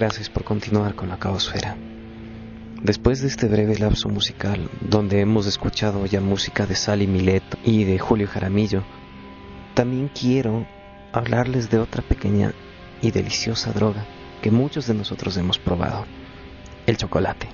Gracias 0.00 0.30
por 0.30 0.44
continuar 0.44 0.94
con 0.94 1.10
la 1.10 1.18
caosfera. 1.18 1.76
Después 2.82 3.20
de 3.20 3.28
este 3.28 3.48
breve 3.48 3.78
lapso 3.78 4.08
musical, 4.08 4.70
donde 4.80 5.20
hemos 5.20 5.44
escuchado 5.46 6.06
ya 6.06 6.22
música 6.22 6.64
de 6.64 6.74
Sally 6.74 7.06
Mileto 7.06 7.58
y 7.64 7.84
de 7.84 7.98
Julio 7.98 8.26
Jaramillo, 8.26 8.82
también 9.74 10.08
quiero 10.08 10.66
hablarles 11.12 11.68
de 11.68 11.76
otra 11.76 12.00
pequeña 12.00 12.54
y 13.02 13.10
deliciosa 13.10 13.72
droga 13.72 14.06
que 14.40 14.50
muchos 14.50 14.86
de 14.86 14.94
nosotros 14.94 15.36
hemos 15.36 15.58
probado, 15.58 16.06
el 16.86 16.96
chocolate. 16.96 17.48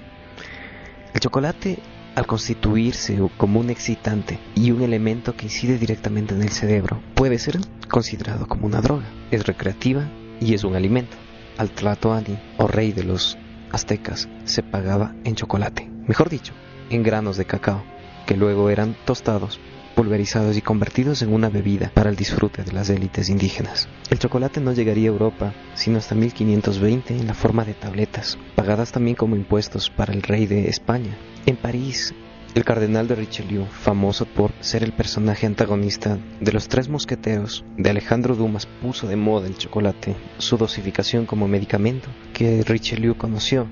El 1.15 1.19
chocolate, 1.19 1.81
al 2.15 2.29
constituirse 2.29 3.19
como 3.37 3.59
un 3.59 3.71
excitante 3.71 4.39
y 4.55 4.71
un 4.71 4.83
elemento 4.83 5.35
que 5.35 5.47
incide 5.47 5.79
directamente 5.79 6.37
en 6.37 6.43
el 6.43 6.51
cerebro, 6.51 7.03
puede 7.17 7.41
ser 7.41 7.59
considerado 7.91 8.47
como 8.47 8.67
una 8.67 8.81
droga. 8.81 9.07
Es 9.33 9.49
recreativa 9.49 10.05
y 10.41 10.55
es 10.55 10.63
un 10.63 10.77
alimento 10.77 11.17
al 11.59 11.71
Tlatoani 11.71 12.39
o 12.59 12.67
rey 12.67 12.93
de 12.93 13.05
los 13.05 13.39
aztecas 13.73 14.29
se 14.45 14.63
pagaba 14.63 15.15
en 15.25 15.35
chocolate, 15.35 15.91
mejor 16.07 16.29
dicho, 16.29 16.53
en 16.91 17.03
granos 17.03 17.37
de 17.37 17.45
cacao, 17.45 17.85
que 18.27 18.37
luego 18.37 18.71
eran 18.71 18.97
tostados, 19.05 19.61
pulverizados 19.95 20.57
y 20.57 20.63
convertidos 20.63 21.23
en 21.23 21.33
una 21.33 21.49
bebida 21.49 21.91
para 21.95 22.11
el 22.11 22.17
disfrute 22.17 22.63
de 22.63 22.73
las 22.73 22.91
élites 22.91 23.31
indígenas. 23.31 23.89
El 24.11 24.19
chocolate 24.19 24.61
no 24.61 24.73
llegaría 24.73 25.09
a 25.09 25.13
Europa 25.13 25.55
sino 25.75 25.99
hasta 25.99 26.15
1520 26.15 27.17
en 27.17 27.27
la 27.27 27.35
forma 27.35 27.65
de 27.65 27.75
tabletas, 27.75 28.39
pagadas 28.55 28.93
también 28.93 29.17
como 29.17 29.37
impuestos 29.37 29.91
para 29.91 30.13
el 30.13 30.23
rey 30.23 30.47
de 30.47 30.69
España. 30.69 31.17
En 31.47 31.57
París, 31.57 32.15
el 32.57 32.65
cardenal 32.65 33.07
de 33.07 33.15
Richelieu, 33.15 33.67
famoso 33.67 34.25
por 34.25 34.51
ser 34.61 34.83
el 34.83 34.93
personaje 34.93 35.45
antagonista 35.47 36.19
de 36.41 36.53
los 36.53 36.69
tres 36.69 36.89
mosqueteros 36.89 37.67
de 37.77 37.91
Alejandro 37.91 38.35
Dumas, 38.35 38.65
puso 38.81 39.07
de 39.07 39.15
moda 39.15 39.47
el 39.47 39.59
chocolate, 39.59 40.17
su 40.39 40.57
dosificación 40.57 41.27
como 41.27 41.49
medicamento 41.49 42.09
que 42.33 42.63
Richelieu 42.63 43.15
conoció. 43.15 43.69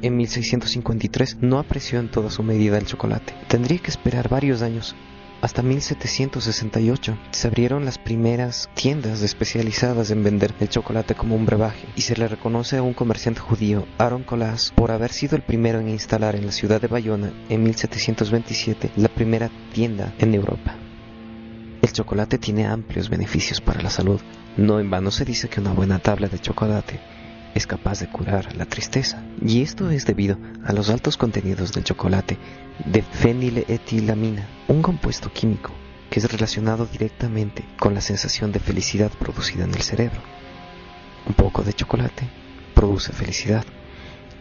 En 0.00 0.16
1653 0.16 1.42
no 1.42 1.58
apreció 1.58 2.00
en 2.00 2.10
toda 2.10 2.30
su 2.30 2.42
medida 2.42 2.78
el 2.78 2.86
chocolate. 2.86 3.34
Tendría 3.48 3.78
que 3.78 3.90
esperar 3.90 4.30
varios 4.30 4.62
años 4.62 4.96
hasta 5.42 5.62
1768 5.62 7.18
se 7.32 7.48
abrieron 7.48 7.84
las 7.84 7.98
primeras 7.98 8.70
tiendas 8.74 9.22
especializadas 9.22 10.12
en 10.12 10.22
vender 10.22 10.54
el 10.60 10.68
chocolate 10.68 11.16
como 11.16 11.34
un 11.34 11.44
brebaje 11.44 11.88
y 11.96 12.02
se 12.02 12.16
le 12.16 12.28
reconoce 12.28 12.76
a 12.76 12.82
un 12.82 12.94
comerciante 12.94 13.40
judío, 13.40 13.84
Aaron 13.98 14.22
Colas, 14.22 14.72
por 14.76 14.92
haber 14.92 15.10
sido 15.10 15.34
el 15.34 15.42
primero 15.42 15.80
en 15.80 15.88
instalar 15.88 16.36
en 16.36 16.46
la 16.46 16.52
ciudad 16.52 16.80
de 16.80 16.86
Bayona 16.86 17.32
en 17.48 17.64
1727 17.64 18.92
la 18.96 19.08
primera 19.08 19.50
tienda 19.72 20.14
en 20.18 20.32
Europa. 20.32 20.76
El 21.82 21.92
chocolate 21.92 22.38
tiene 22.38 22.66
amplios 22.66 23.08
beneficios 23.08 23.60
para 23.60 23.82
la 23.82 23.90
salud. 23.90 24.20
No 24.56 24.78
en 24.78 24.90
vano 24.90 25.10
se 25.10 25.24
dice 25.24 25.48
que 25.48 25.60
una 25.60 25.72
buena 25.72 25.98
tabla 25.98 26.28
de 26.28 26.38
chocolate 26.38 27.00
es 27.54 27.66
capaz 27.66 28.00
de 28.00 28.08
curar 28.08 28.56
la 28.56 28.66
tristeza. 28.66 29.22
Y 29.44 29.62
esto 29.62 29.90
es 29.90 30.06
debido 30.06 30.38
a 30.64 30.72
los 30.72 30.90
altos 30.90 31.16
contenidos 31.16 31.72
del 31.72 31.84
chocolate 31.84 32.38
de 32.86 33.02
feniletilamina, 33.02 34.48
un 34.68 34.82
compuesto 34.82 35.32
químico 35.32 35.72
que 36.12 36.20
es 36.20 36.30
relacionado 36.30 36.84
directamente 36.84 37.64
con 37.78 37.94
la 37.94 38.02
sensación 38.02 38.52
de 38.52 38.60
felicidad 38.60 39.10
producida 39.18 39.64
en 39.64 39.74
el 39.74 39.80
cerebro. 39.80 40.20
Un 41.26 41.32
poco 41.32 41.62
de 41.62 41.72
chocolate 41.72 42.28
produce 42.74 43.14
felicidad 43.14 43.64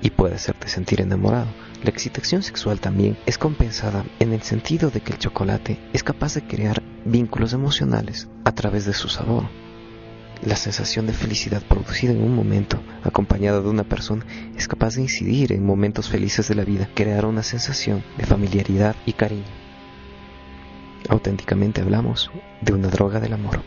y 0.02 0.10
puede 0.10 0.36
hacerte 0.36 0.68
sentir 0.68 1.00
enamorado. 1.00 1.48
La 1.82 1.90
excitación 1.90 2.44
sexual 2.44 2.82
también 2.82 3.18
es 3.26 3.38
compensada 3.38 4.04
en 4.20 4.34
el 4.34 4.42
sentido 4.42 4.90
de 4.90 5.00
que 5.00 5.14
el 5.14 5.20
chocolate 5.20 5.80
es 5.94 6.04
capaz 6.04 6.34
de 6.34 6.42
crear 6.42 6.84
vínculos 7.06 7.54
emocionales 7.54 8.28
a 8.44 8.52
través 8.52 8.86
de 8.86 8.94
su 8.94 9.08
sabor. 9.08 9.46
La 10.44 10.56
sensación 10.56 11.06
de 11.06 11.14
felicidad 11.14 11.62
producida 11.62 12.14
en 12.14 12.24
un 12.24 12.36
momento, 12.36 12.82
acompañada 13.04 13.62
de 13.62 13.70
una 13.70 13.84
persona, 13.84 14.26
es 14.58 14.68
capaz 14.68 14.96
de 14.96 15.04
incidir 15.04 15.54
en 15.54 15.64
momentos 15.64 16.10
felices 16.10 16.48
de 16.48 16.56
la 16.56 16.66
vida, 16.66 16.90
crear 16.96 17.26
una 17.26 17.44
sensación 17.44 18.04
de 18.18 18.26
familiaridad 18.26 18.96
y 19.06 19.14
cariño. 19.14 19.46
Auténticamente 21.10 21.82
hablamos 21.82 22.32
de 22.62 22.74
una 22.74 22.88
droga 22.88 23.20
del 23.20 23.34
amor. 23.34 23.62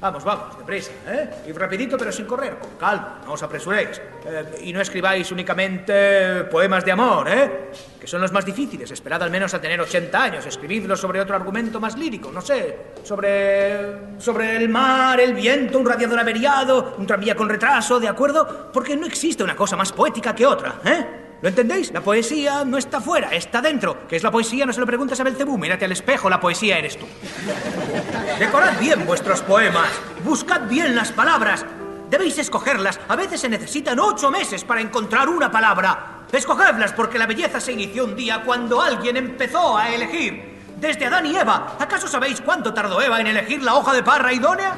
Vamos, 0.00 0.22
vamos, 0.22 0.56
deprisa, 0.56 0.92
¿eh? 1.08 1.28
Y 1.48 1.52
rapidito 1.52 1.98
pero 1.98 2.12
sin 2.12 2.24
correr, 2.24 2.56
con 2.56 2.76
calma, 2.78 3.20
no 3.24 3.32
os 3.32 3.42
apresuréis. 3.42 4.00
Eh, 4.24 4.60
y 4.62 4.72
no 4.72 4.80
escribáis 4.80 5.32
únicamente 5.32 6.44
poemas 6.44 6.84
de 6.84 6.92
amor, 6.92 7.28
¿eh? 7.28 7.70
Que 7.98 8.06
son 8.06 8.20
los 8.20 8.30
más 8.30 8.44
difíciles. 8.44 8.88
Esperad 8.92 9.24
al 9.24 9.30
menos 9.30 9.54
a 9.54 9.60
tener 9.60 9.80
80 9.80 10.22
años. 10.22 10.46
Escribidlos 10.46 11.00
sobre 11.00 11.20
otro 11.20 11.34
argumento 11.34 11.80
más 11.80 11.98
lírico, 11.98 12.30
no 12.30 12.40
sé. 12.40 12.76
Sobre. 13.02 14.18
sobre 14.18 14.56
el 14.56 14.68
mar, 14.68 15.18
el 15.18 15.34
viento, 15.34 15.80
un 15.80 15.86
radiador 15.86 16.20
averiado, 16.20 16.94
un 16.96 17.06
tranvía 17.06 17.34
con 17.34 17.48
retraso, 17.48 17.98
¿de 17.98 18.06
acuerdo? 18.06 18.70
Porque 18.72 18.94
no 18.94 19.04
existe 19.04 19.42
una 19.42 19.56
cosa 19.56 19.76
más 19.76 19.92
poética 19.92 20.32
que 20.32 20.46
otra, 20.46 20.76
¿eh? 20.84 21.27
¿Lo 21.40 21.48
entendéis? 21.48 21.92
La 21.92 22.00
poesía 22.00 22.64
no 22.64 22.78
está 22.78 23.00
fuera, 23.00 23.28
está 23.30 23.60
dentro. 23.60 24.08
¿Qué 24.08 24.16
es 24.16 24.24
la 24.24 24.30
poesía? 24.30 24.66
No 24.66 24.72
se 24.72 24.80
lo 24.80 24.86
preguntes 24.86 25.20
a 25.20 25.24
Belcebú. 25.24 25.56
Mírate 25.56 25.84
al 25.84 25.92
espejo, 25.92 26.28
la 26.28 26.40
poesía 26.40 26.78
eres 26.78 26.98
tú. 26.98 27.06
Decorad 28.40 28.78
bien 28.80 29.06
vuestros 29.06 29.42
poemas. 29.42 29.88
Buscad 30.24 30.68
bien 30.68 30.96
las 30.96 31.12
palabras. 31.12 31.64
Debéis 32.10 32.38
escogerlas. 32.38 32.98
A 33.06 33.14
veces 33.14 33.40
se 33.40 33.48
necesitan 33.48 34.00
ocho 34.00 34.32
meses 34.32 34.64
para 34.64 34.80
encontrar 34.80 35.28
una 35.28 35.50
palabra. 35.50 36.24
Escogedlas 36.32 36.92
porque 36.92 37.18
la 37.18 37.26
belleza 37.26 37.60
se 37.60 37.72
inició 37.72 38.04
un 38.04 38.16
día 38.16 38.42
cuando 38.44 38.82
alguien 38.82 39.16
empezó 39.16 39.78
a 39.78 39.90
elegir. 39.90 40.47
Desde 40.80 41.06
Adán 41.06 41.26
y 41.26 41.36
Eva. 41.36 41.74
¿Acaso 41.78 42.06
sabéis 42.06 42.40
cuánto 42.40 42.72
tardó 42.72 43.02
Eva 43.02 43.20
en 43.20 43.26
elegir 43.26 43.62
la 43.62 43.74
hoja 43.74 43.92
de 43.92 44.02
parra 44.02 44.32
idónea? 44.32 44.76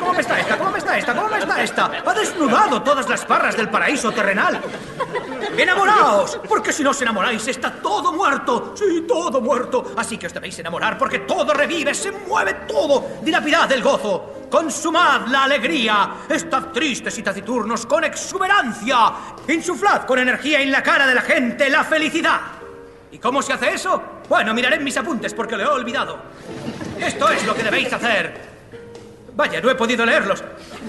¿Cómo 0.00 0.12
me 0.12 0.20
está 0.20 0.40
esta? 0.40 0.58
¿Cómo 0.58 0.70
me 0.72 0.78
está 0.78 0.98
esta? 0.98 1.14
¿Cómo 1.14 1.28
me 1.28 1.38
está 1.38 1.62
esta? 1.62 1.90
Ha 2.04 2.14
desnudado 2.14 2.82
todas 2.82 3.08
las 3.08 3.24
parras 3.24 3.56
del 3.56 3.68
paraíso 3.68 4.10
terrenal. 4.10 4.60
¡Enamoraos! 5.56 6.40
Porque 6.48 6.72
si 6.72 6.82
no 6.82 6.90
os 6.90 7.00
enamoráis, 7.00 7.46
está 7.46 7.70
todo 7.74 8.12
muerto. 8.12 8.74
Sí, 8.76 9.04
todo 9.06 9.40
muerto. 9.40 9.92
Así 9.96 10.18
que 10.18 10.26
os 10.26 10.34
debéis 10.34 10.58
enamorar 10.58 10.98
porque 10.98 11.20
todo 11.20 11.54
revive, 11.54 11.94
se 11.94 12.10
mueve 12.10 12.54
todo. 12.66 13.06
Dilapidad 13.22 13.70
el 13.70 13.82
gozo. 13.82 14.46
Consumad 14.50 15.28
la 15.28 15.44
alegría. 15.44 16.10
Estad 16.28 16.72
tristes 16.72 17.16
y 17.18 17.22
taciturnos 17.22 17.86
con 17.86 18.02
exuberancia. 18.02 19.12
Insuflad 19.46 20.06
con 20.06 20.18
energía 20.18 20.60
en 20.60 20.72
la 20.72 20.82
cara 20.82 21.06
de 21.06 21.14
la 21.14 21.22
gente 21.22 21.70
la 21.70 21.84
felicidad. 21.84 22.57
¿Y 23.10 23.18
cómo 23.18 23.42
se 23.42 23.52
hace 23.52 23.72
eso? 23.72 24.02
Bueno, 24.28 24.52
miraré 24.54 24.78
mis 24.78 24.96
apuntes 24.96 25.32
porque 25.34 25.56
lo 25.56 25.62
he 25.62 25.66
olvidado. 25.66 26.18
Esto 27.00 27.30
es 27.30 27.46
lo 27.46 27.54
que 27.54 27.62
debéis 27.62 27.92
hacer. 27.92 28.48
Vaya, 29.34 29.60
no 29.60 29.70
he 29.70 29.74
podido 29.74 30.04
leerlos, 30.04 30.42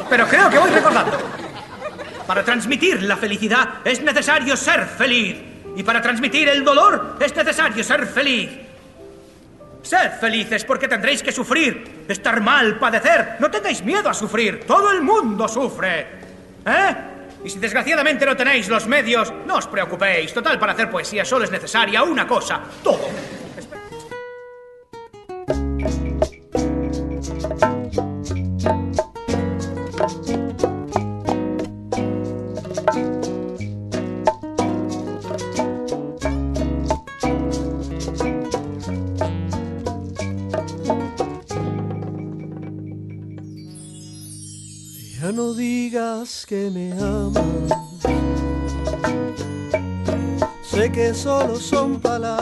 pero 0.09 0.27
creo 0.27 0.49
que 0.49 0.57
voy 0.57 0.69
recordando. 0.71 1.17
Para 2.25 2.43
transmitir 2.43 3.03
la 3.03 3.15
felicidad 3.15 3.75
es 3.85 4.01
necesario 4.01 4.55
ser 4.57 4.85
feliz. 4.85 5.37
Y 5.75 5.83
para 5.83 6.01
transmitir 6.01 6.49
el 6.49 6.63
dolor 6.63 7.15
es 7.19 7.35
necesario 7.35 7.83
ser 7.83 8.05
feliz. 8.07 8.49
Sed 9.81 10.11
felices 10.19 10.65
porque 10.65 10.87
tendréis 10.87 11.23
que 11.23 11.31
sufrir, 11.31 12.05
estar 12.07 12.41
mal, 12.41 12.77
padecer. 12.77 13.37
No 13.39 13.49
tengáis 13.49 13.83
miedo 13.83 14.09
a 14.09 14.13
sufrir. 14.13 14.65
Todo 14.65 14.91
el 14.91 15.01
mundo 15.01 15.47
sufre. 15.47 16.07
¿Eh? 16.65 16.95
Y 17.43 17.49
si 17.49 17.59
desgraciadamente 17.59 18.25
no 18.25 18.35
tenéis 18.35 18.67
los 18.67 18.87
medios, 18.87 19.33
no 19.45 19.55
os 19.55 19.67
preocupéis. 19.67 20.33
Total, 20.33 20.59
para 20.59 20.73
hacer 20.73 20.89
poesía 20.89 21.23
solo 21.23 21.45
es 21.45 21.51
necesaria 21.51 22.03
una 22.03 22.27
cosa. 22.27 22.61
Todo. 22.83 23.07
Ya 45.21 45.33
no 45.33 45.53
digas 45.53 46.45
que 46.47 46.69
me 46.71 46.98
solo 51.19 51.59
son 51.59 51.99
palabras. 51.99 52.38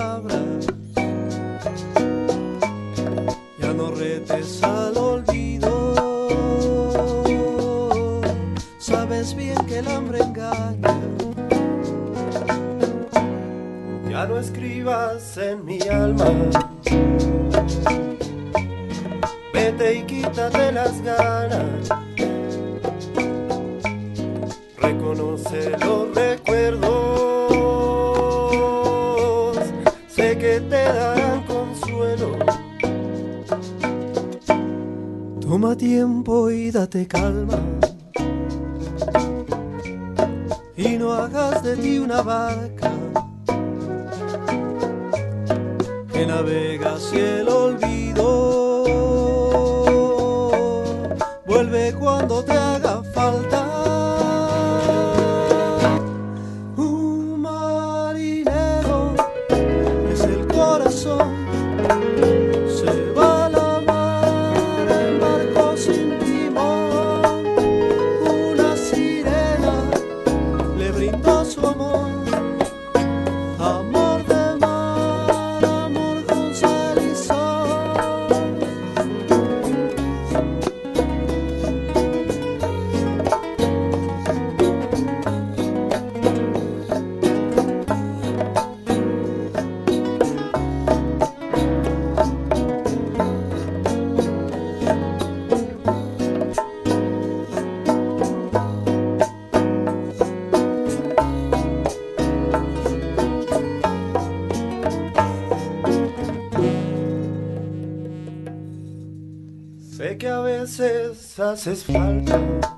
Veces 111.51 111.67
haces 111.67 111.83
falta 111.85 112.76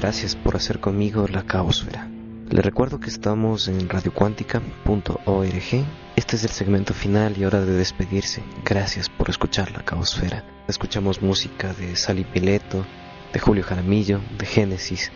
Gracias 0.00 0.36
por 0.36 0.54
hacer 0.54 0.78
conmigo 0.78 1.26
la 1.26 1.42
caosfera. 1.42 2.08
Le 2.50 2.62
recuerdo 2.62 3.00
que 3.00 3.10
estamos 3.10 3.66
en 3.66 3.88
radiocuántica.org. 3.88 5.84
Este 6.14 6.36
es 6.36 6.44
el 6.44 6.50
segmento 6.50 6.94
final 6.94 7.36
y 7.36 7.44
hora 7.44 7.64
de 7.64 7.72
despedirse. 7.72 8.44
Gracias 8.64 9.08
por 9.08 9.28
escuchar 9.28 9.72
la 9.72 9.84
caosfera. 9.84 10.44
Escuchamos 10.68 11.20
música 11.20 11.72
de 11.72 11.96
Sally 11.96 12.22
Pileto, 12.22 12.86
de 13.32 13.40
Julio 13.40 13.64
Jaramillo, 13.64 14.20
de 14.38 14.46
Génesis 14.46 15.10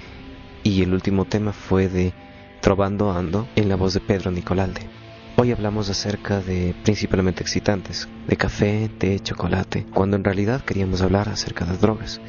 y 0.64 0.82
el 0.82 0.92
último 0.92 1.26
tema 1.26 1.52
fue 1.52 1.86
de 1.88 2.12
Trovando 2.60 3.12
Ando 3.12 3.46
en 3.54 3.68
la 3.68 3.76
voz 3.76 3.94
de 3.94 4.00
Pedro 4.00 4.32
Nicolalde. 4.32 4.90
Hoy 5.36 5.52
hablamos 5.52 5.90
acerca 5.90 6.40
de 6.40 6.74
principalmente 6.82 7.44
excitantes, 7.44 8.08
de 8.26 8.36
café, 8.36 8.90
té, 8.98 9.20
chocolate, 9.20 9.86
cuando 9.94 10.16
en 10.16 10.24
realidad 10.24 10.64
queríamos 10.64 11.02
hablar 11.02 11.28
acerca 11.28 11.66
de 11.66 11.76
drogas. 11.76 12.20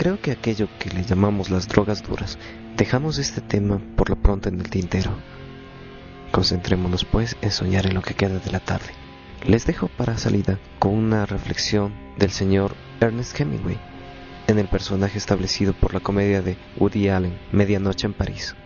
Creo 0.00 0.18
que 0.18 0.30
aquello 0.30 0.66
que 0.78 0.88
le 0.88 1.02
llamamos 1.02 1.50
las 1.50 1.68
drogas 1.68 2.02
duras, 2.02 2.38
dejamos 2.74 3.18
este 3.18 3.42
tema 3.42 3.82
por 3.96 4.08
lo 4.08 4.16
pronto 4.16 4.48
en 4.48 4.58
el 4.58 4.70
tintero. 4.70 5.10
Concentrémonos 6.32 7.04
pues 7.04 7.36
en 7.42 7.50
soñar 7.50 7.84
en 7.84 7.92
lo 7.92 8.00
que 8.00 8.14
queda 8.14 8.38
de 8.38 8.50
la 8.50 8.60
tarde. 8.60 8.94
Les 9.44 9.66
dejo 9.66 9.88
para 9.88 10.16
salida 10.16 10.58
con 10.78 10.94
una 10.94 11.26
reflexión 11.26 11.92
del 12.16 12.30
señor 12.30 12.74
Ernest 13.02 13.38
Hemingway 13.38 13.78
en 14.46 14.58
el 14.58 14.68
personaje 14.68 15.18
establecido 15.18 15.74
por 15.74 15.92
la 15.92 16.00
comedia 16.00 16.40
de 16.40 16.56
Woody 16.78 17.10
Allen, 17.10 17.38
Medianoche 17.52 18.06
en 18.06 18.14
París. 18.14 18.56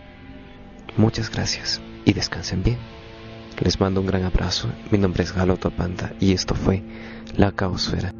Muchas 0.95 1.29
gracias 1.29 1.81
y 2.05 2.13
descansen 2.13 2.63
bien. 2.63 2.77
Les 3.59 3.77
mando 3.81 3.99
un 3.99 4.07
gran 4.07 4.23
abrazo. 4.23 4.69
Mi 4.89 4.97
nombre 4.97 5.23
es 5.25 5.33
Galo 5.33 5.57
Topanta 5.57 6.13
y 6.17 6.31
esto 6.31 6.55
fue 6.55 6.81
La 7.35 7.51
Caosfera. 7.51 8.13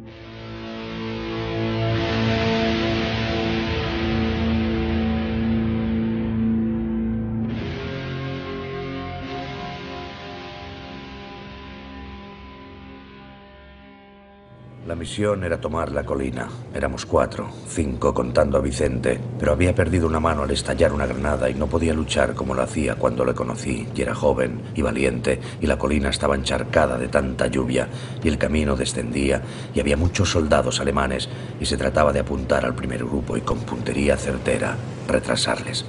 Misión 15.06 15.44
era 15.44 15.60
tomar 15.60 15.92
la 15.92 16.02
colina. 16.02 16.48
Éramos 16.74 17.06
cuatro, 17.06 17.48
cinco 17.68 18.12
contando 18.12 18.58
a 18.58 18.60
Vicente, 18.60 19.20
pero 19.38 19.52
había 19.52 19.72
perdido 19.72 20.08
una 20.08 20.18
mano 20.18 20.42
al 20.42 20.50
estallar 20.50 20.92
una 20.92 21.06
granada 21.06 21.48
y 21.48 21.54
no 21.54 21.68
podía 21.68 21.94
luchar 21.94 22.34
como 22.34 22.56
lo 22.56 22.62
hacía 22.62 22.96
cuando 22.96 23.24
le 23.24 23.32
conocí. 23.32 23.86
Y 23.94 24.02
era 24.02 24.16
joven 24.16 24.62
y 24.74 24.82
valiente, 24.82 25.38
y 25.60 25.66
la 25.68 25.78
colina 25.78 26.08
estaba 26.08 26.34
encharcada 26.34 26.98
de 26.98 27.06
tanta 27.06 27.46
lluvia, 27.46 27.86
y 28.20 28.26
el 28.26 28.36
camino 28.36 28.74
descendía, 28.74 29.42
y 29.72 29.78
había 29.78 29.96
muchos 29.96 30.28
soldados 30.28 30.80
alemanes, 30.80 31.28
y 31.60 31.66
se 31.66 31.76
trataba 31.76 32.12
de 32.12 32.18
apuntar 32.18 32.64
al 32.64 32.74
primer 32.74 33.04
grupo 33.04 33.36
y 33.36 33.42
con 33.42 33.60
puntería 33.60 34.16
certera 34.16 34.74
retrasarles. 35.06 35.84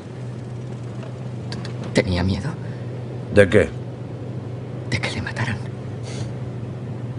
Tenía 1.92 2.22
miedo 2.22 2.52
¿De 3.34 3.50
qué? 3.50 3.68
de 4.92 5.02
que 5.02 5.10
le 5.10 5.24
mataran. 5.24 5.67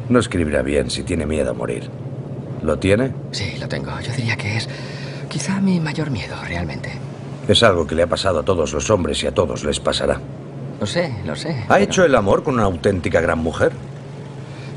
No 0.09 0.19
escribirá 0.19 0.63
bien 0.63 0.91
si 0.91 1.03
tiene 1.03 1.27
miedo 1.27 1.51
a 1.51 1.55
morir. 1.55 1.91
¿Lo 2.63 2.79
tiene? 2.79 3.13
Sí, 3.31 3.57
lo 3.61 3.69
tengo. 3.69 3.91
Yo 4.01 4.13
diría 4.13 4.37
que 4.37 4.57
es 4.57 4.69
Quizá 5.29 5.61
mi 5.61 5.79
mayor 5.79 6.11
miedo, 6.11 6.37
realmente. 6.47 6.91
Es 7.47 7.63
algo 7.63 7.87
que 7.87 7.95
le 7.95 8.03
ha 8.03 8.07
pasado 8.07 8.41
a 8.41 8.43
todos 8.43 8.73
los 8.73 8.89
hombres 8.89 9.23
y 9.23 9.27
a 9.27 9.35
todos 9.35 9.63
les 9.63 9.79
pasará. 9.79 10.21
Lo 10.81 10.87
sé, 10.87 11.13
lo 11.27 11.37
sé. 11.37 11.65
¿Ha 11.69 11.81
hecho 11.81 12.05
el 12.05 12.15
amor 12.15 12.43
con 12.43 12.55
una 12.55 12.65
auténtica 12.65 13.21
gran 13.21 13.39
mujer? 13.39 13.73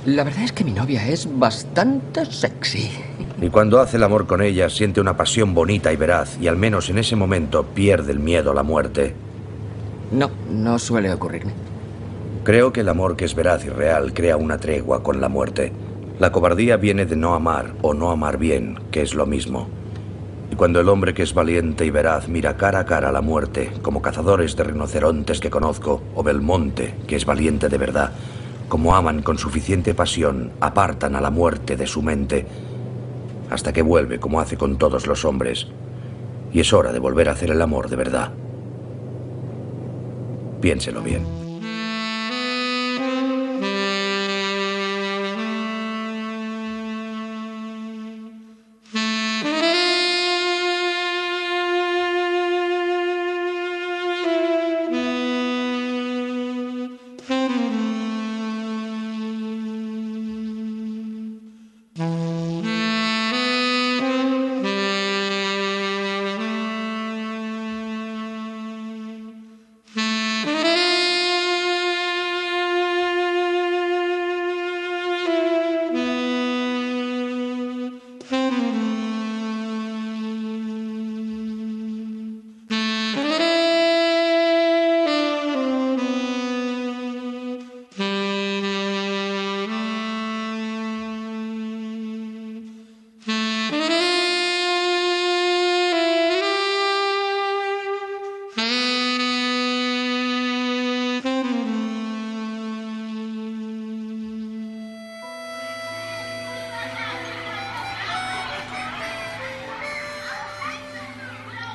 La 0.06 0.24
verdad 0.24 0.44
es 0.44 0.52
que 0.52 0.64
mi 0.64 0.72
novia 0.72 1.08
es 1.08 1.28
bastante 1.38 2.26
sexy. 2.26 2.92
Y 3.42 3.50
cuando 3.50 3.80
hace 3.80 3.98
el 3.98 4.04
amor 4.04 4.28
con 4.28 4.42
ella 4.42 4.70
siente 4.70 5.00
una 5.00 5.16
pasión 5.16 5.54
bonita 5.54 5.94
y 5.94 5.96
veraz 5.96 6.38
y 6.42 6.48
al 6.48 6.58
menos 6.58 6.90
en 6.90 6.98
ese 6.98 7.16
momento 7.16 7.64
pierde 7.64 8.12
el 8.12 8.20
miedo 8.20 8.52
a 8.52 8.56
la 8.56 8.64
muerte. 8.64 9.16
No, 10.12 10.30
no 10.50 10.80
suele 10.80 11.14
ocurrirme. 11.14 11.54
Creo 12.44 12.74
que 12.74 12.82
el 12.82 12.90
amor 12.90 13.16
que 13.16 13.26
es 13.26 13.36
veraz 13.36 13.66
y 13.66 13.70
real 13.70 14.16
crea 14.16 14.36
una 14.36 14.58
tregua 14.58 15.04
con 15.04 15.22
la 15.22 15.30
muerte. 15.30 15.72
La 16.18 16.32
cobardía 16.32 16.76
viene 16.76 17.06
de 17.06 17.16
no 17.16 17.36
amar 17.36 17.74
o 17.84 17.94
no 17.94 18.10
amar 18.10 18.40
bien, 18.40 18.80
que 18.90 19.04
es 19.04 19.14
lo 19.14 19.28
mismo. 19.28 19.70
Y 20.52 20.56
cuando 20.56 20.80
el 20.80 20.90
hombre 20.90 21.14
que 21.14 21.22
es 21.22 21.36
valiente 21.36 21.86
y 21.86 21.92
veraz 21.92 22.28
mira 22.28 22.58
cara 22.58 22.80
a 22.80 22.86
cara 22.86 23.12
la 23.12 23.22
muerte, 23.22 23.72
como 23.84 24.02
cazadores 24.02 24.56
de 24.56 24.64
rinocerontes 24.64 25.40
que 25.40 25.52
conozco, 25.52 26.02
o 26.16 26.24
Belmonte, 26.24 26.96
que 27.06 27.16
es 27.16 27.26
valiente 27.26 27.70
de 27.70 27.78
verdad, 27.78 28.12
como 28.68 28.96
aman 28.96 29.22
con 29.22 29.38
suficiente 29.38 29.94
pasión, 29.94 30.52
apartan 30.62 31.16
a 31.16 31.22
la 31.22 31.30
muerte 31.30 31.78
de 31.78 31.86
su 31.86 32.02
mente, 32.02 32.48
hasta 33.52 33.72
que 33.72 33.84
vuelve 33.84 34.20
como 34.20 34.42
hace 34.42 34.58
con 34.58 34.80
todos 34.80 35.06
los 35.06 35.26
hombres. 35.26 35.68
Y 36.52 36.60
es 36.60 36.74
hora 36.74 36.92
de 36.92 37.00
volver 37.00 37.30
a 37.30 37.34
hacer 37.34 37.52
el 37.52 37.62
amor 37.62 37.88
de 37.88 37.98
verdad. 37.98 38.32
Piénselo 40.60 41.02
bien. 41.04 41.41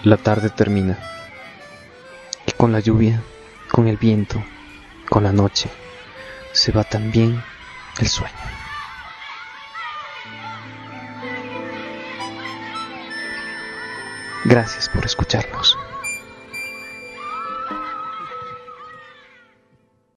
La 0.06 0.16
tarde 0.16 0.50
termina. 0.50 0.96
Y 2.46 2.52
con 2.52 2.70
la 2.70 2.78
lluvia, 2.78 3.24
con 3.68 3.88
el 3.88 3.96
viento, 3.96 4.40
con 5.08 5.24
la 5.24 5.32
noche, 5.32 5.68
se 6.52 6.70
va 6.70 6.84
también 6.84 7.42
el 7.98 8.06
sueño. 8.06 8.32
Gracias 14.44 14.88
por 14.88 15.04
escucharnos. 15.04 15.76